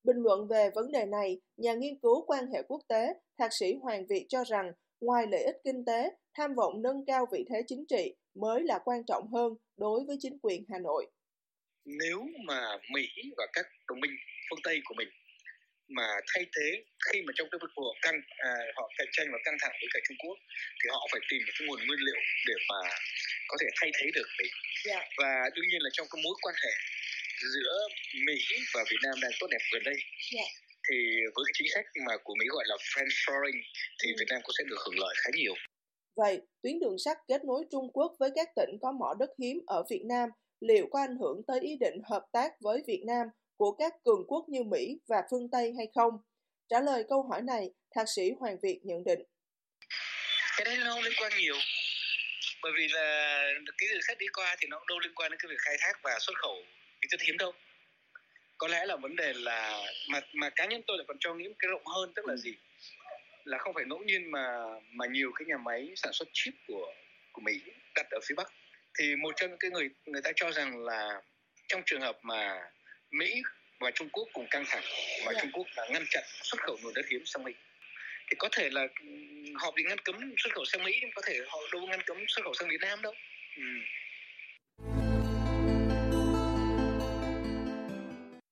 Bình 0.05 0.17
luận 0.17 0.47
về 0.49 0.71
vấn 0.75 0.93
đề 0.93 1.07
này, 1.07 1.41
nhà 1.57 1.75
nghiên 1.75 1.99
cứu 1.99 2.25
quan 2.27 2.47
hệ 2.47 2.63
quốc 2.63 2.81
tế, 2.89 3.15
thạc 3.39 3.53
sĩ 3.53 3.75
Hoàng 3.83 4.07
Việt 4.07 4.27
cho 4.29 4.45
rằng, 4.45 4.73
ngoài 5.01 5.27
lợi 5.31 5.43
ích 5.45 5.57
kinh 5.65 5.85
tế, 5.85 6.11
tham 6.35 6.55
vọng 6.55 6.83
nâng 6.83 7.05
cao 7.05 7.27
vị 7.33 7.45
thế 7.49 7.63
chính 7.67 7.85
trị 7.87 8.15
mới 8.35 8.63
là 8.63 8.79
quan 8.85 9.05
trọng 9.05 9.29
hơn 9.29 9.55
đối 9.77 10.05
với 10.05 10.17
chính 10.21 10.39
quyền 10.43 10.65
Hà 10.69 10.79
Nội. 10.79 11.07
Nếu 11.99 12.29
mà 12.45 12.61
Mỹ 12.91 13.09
và 13.37 13.47
các 13.53 13.67
đồng 13.89 14.01
minh 14.01 14.11
phương 14.51 14.63
Tây 14.63 14.81
của 14.85 14.95
mình 14.95 15.09
mà 15.89 16.09
thay 16.35 16.47
thế 16.57 16.85
khi 17.07 17.23
mà 17.23 17.33
trong 17.37 17.49
cái 17.51 17.59
cuộc 17.61 17.73
cuộc 17.75 17.95
căng 18.03 18.21
à, 18.37 18.51
họ 18.77 18.91
cạnh 18.99 19.09
tranh 19.13 19.29
và 19.33 19.39
căng 19.45 19.57
thẳng 19.61 19.75
với 19.81 19.89
cả 19.95 20.01
Trung 20.09 20.17
Quốc 20.25 20.39
thì 20.81 20.87
họ 20.95 21.07
phải 21.13 21.21
tìm 21.31 21.41
một 21.47 21.53
cái 21.59 21.69
nguồn 21.69 21.81
nguyên 21.87 22.01
liệu 22.07 22.21
để 22.49 22.55
mà 22.69 22.81
có 23.49 23.57
thể 23.61 23.67
thay 23.81 23.91
thế 23.95 24.07
được 24.15 24.29
Mỹ 24.39 24.49
Yeah. 24.89 25.05
và 25.19 25.51
đương 25.55 25.69
nhiên 25.69 25.83
là 25.83 25.91
trong 25.93 26.07
cái 26.11 26.23
mối 26.25 26.35
quan 26.43 26.55
hệ 26.65 26.73
giữa 27.55 27.75
Mỹ 28.27 28.39
và 28.75 28.85
Việt 28.91 29.01
Nam 29.03 29.15
đang 29.23 29.33
tốt 29.41 29.47
đẹp 29.51 29.63
gần 29.73 29.83
đây 29.85 29.97
Yeah. 30.37 30.51
thì 30.87 30.97
với 31.35 31.45
cái 31.47 31.55
chính 31.59 31.71
sách 31.75 31.87
mà 32.07 32.15
của 32.25 32.35
Mỹ 32.39 32.47
gọi 32.57 32.65
là 32.67 32.77
friendshoring 32.91 33.61
thì 34.03 34.09
Việt 34.19 34.29
Nam 34.31 34.41
cũng 34.45 34.55
sẽ 34.59 34.65
được 34.71 34.81
hưởng 34.85 34.99
lợi 34.99 35.15
khá 35.19 35.31
nhiều 35.35 35.55
Vậy, 36.17 36.41
tuyến 36.63 36.79
đường 36.81 36.99
sắt 37.05 37.17
kết 37.29 37.45
nối 37.45 37.65
Trung 37.73 37.89
Quốc 37.93 38.13
với 38.21 38.31
các 38.35 38.49
tỉnh 38.57 38.71
có 38.83 38.93
mỏ 38.93 39.15
đất 39.19 39.31
hiếm 39.43 39.57
ở 39.67 39.83
Việt 39.91 40.03
Nam 40.09 40.29
liệu 40.61 40.87
có 40.93 41.01
ảnh 41.01 41.17
hưởng 41.17 41.43
tới 41.47 41.61
ý 41.61 41.77
định 41.81 42.01
hợp 42.11 42.27
tác 42.33 42.53
với 42.61 42.83
Việt 42.87 43.03
Nam 43.07 43.27
của 43.57 43.73
các 43.73 43.95
cường 44.05 44.27
quốc 44.27 44.45
như 44.49 44.63
Mỹ 44.63 44.99
và 45.09 45.23
phương 45.31 45.51
Tây 45.53 45.75
hay 45.77 45.87
không? 45.95 46.13
Trả 46.69 46.81
lời 46.81 47.05
câu 47.09 47.23
hỏi 47.23 47.43
này, 47.43 47.71
thạc 47.95 48.09
sĩ 48.09 48.31
Hoàng 48.39 48.57
Việt 48.63 48.81
nhận 48.83 49.05
định. 49.05 49.23
cái 50.57 50.65
đấy 50.65 50.77
nó 50.85 50.95
không 50.95 51.03
liên 51.03 51.13
quan 51.21 51.33
nhiều. 51.39 51.55
Bởi 52.63 52.73
vì 52.77 52.89
là 52.89 53.43
cái 53.79 53.89
đường 53.93 54.03
sắt 54.03 54.19
đi 54.19 54.27
qua 54.33 54.57
thì 54.61 54.69
nó 54.71 54.79
cũng 54.79 54.89
đâu 54.89 54.99
liên 54.99 55.15
quan 55.15 55.31
đến 55.31 55.41
cái 55.41 55.49
việc 55.49 55.59
khai 55.59 55.77
thác 55.81 55.93
và 56.03 56.19
xuất 56.21 56.37
khẩu 56.37 56.57
cái 57.01 57.09
chất 57.11 57.21
hiếm 57.23 57.37
đâu. 57.39 57.53
Có 58.59 58.69
lẽ 58.69 58.87
là 58.87 58.97
vấn 58.97 59.17
đề 59.17 59.33
là 59.33 59.83
mà 60.09 60.21
mà 60.35 60.51
cá 60.51 60.67
nhân 60.67 60.83
tôi 60.87 60.99
lại 60.99 61.05
còn 61.09 61.17
cho 61.21 61.35
nghĩ 61.35 61.49
một 61.49 61.55
cái 61.59 61.69
rộng 61.69 61.87
hơn 61.87 62.13
tức 62.17 62.27
là 62.27 62.37
gì? 62.37 62.55
Là 63.45 63.59
không 63.59 63.75
phải 63.75 63.85
ngẫu 63.85 63.99
nhiên 63.99 64.31
mà 64.31 64.65
mà 64.93 65.07
nhiều 65.07 65.33
cái 65.35 65.47
nhà 65.47 65.57
máy 65.57 65.93
sản 65.97 66.13
xuất 66.13 66.29
chip 66.33 66.55
của 66.69 66.95
của 67.33 67.41
Mỹ 67.41 67.61
đặt 67.95 68.07
ở 68.11 68.21
phía 68.29 68.35
Bắc 68.35 68.53
thì 68.99 69.17
một 69.17 69.31
trong 69.37 69.51
những 69.51 69.59
cái 69.59 69.71
người 69.71 69.91
người 70.07 70.23
ta 70.23 70.31
cho 70.37 70.53
rằng 70.53 70.85
là 70.85 71.23
trong 71.69 71.83
trường 71.87 72.01
hợp 72.01 72.19
mà 72.23 72.61
Mỹ 73.11 73.43
và 73.81 73.91
Trung 73.91 74.09
Quốc 74.13 74.29
cùng 74.33 74.47
căng 74.51 74.65
thẳng 74.69 74.85
mà 75.27 75.33
Trung 75.43 75.51
Quốc 75.53 75.67
đã 75.77 75.89
ngăn 75.91 76.05
chặn 76.11 76.25
xuất 76.43 76.61
khẩu 76.61 76.77
nguồn 76.83 76.95
đất 76.95 77.07
hiếm 77.11 77.23
sang 77.27 77.43
Mỹ 77.45 77.53
thì 78.31 78.37
có 78.39 78.49
thể 78.53 78.71
là 78.71 78.87
họ 79.55 79.71
bị 79.77 79.83
ngăn 79.83 79.99
cấm 79.99 80.35
xuất 80.37 80.53
khẩu 80.55 80.65
sang 80.65 80.85
Mỹ 80.85 80.99
nhưng 81.01 81.11
có 81.15 81.23
thể 81.27 81.39
họ 81.49 81.59
đâu 81.73 81.87
ngăn 81.87 82.01
cấm 82.07 82.17
xuất 82.29 82.43
khẩu 82.45 82.55
sang 82.55 82.69
Việt 82.69 82.81
Nam 82.81 83.03
đâu 83.03 83.13
ừ. 83.57 83.63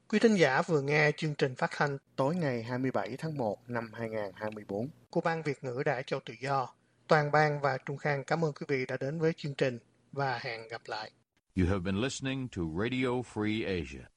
Quý 0.08 0.18
thính 0.18 0.34
giả 0.34 0.62
vừa 0.62 0.80
nghe 0.80 1.10
chương 1.16 1.34
trình 1.38 1.54
phát 1.54 1.70
thanh 1.70 1.98
tối 2.16 2.34
ngày 2.34 2.62
27 2.62 3.16
tháng 3.18 3.36
1 3.36 3.70
năm 3.70 3.92
2024 3.92 4.88
của 5.10 5.20
Ban 5.20 5.42
Việt 5.42 5.64
ngữ 5.64 5.82
Đài 5.86 6.02
Châu 6.02 6.20
Tự 6.20 6.34
Do. 6.40 6.74
Toàn 7.08 7.30
ban 7.32 7.60
và 7.60 7.78
Trung 7.86 7.96
Khang 7.96 8.24
cảm 8.24 8.44
ơn 8.44 8.52
quý 8.52 8.66
vị 8.68 8.86
đã 8.86 8.96
đến 9.00 9.20
với 9.20 9.32
chương 9.36 9.54
trình 9.54 9.78
và 10.12 10.38
hẹn 10.42 10.60
gặp 10.70 10.82
lại. 10.86 11.10
You 11.56 11.66
have 11.66 11.80
been 11.80 12.00
listening 12.00 12.48
to 12.48 12.62
Radio 12.74 13.22
Free 13.22 13.64
Asia. 13.64 14.08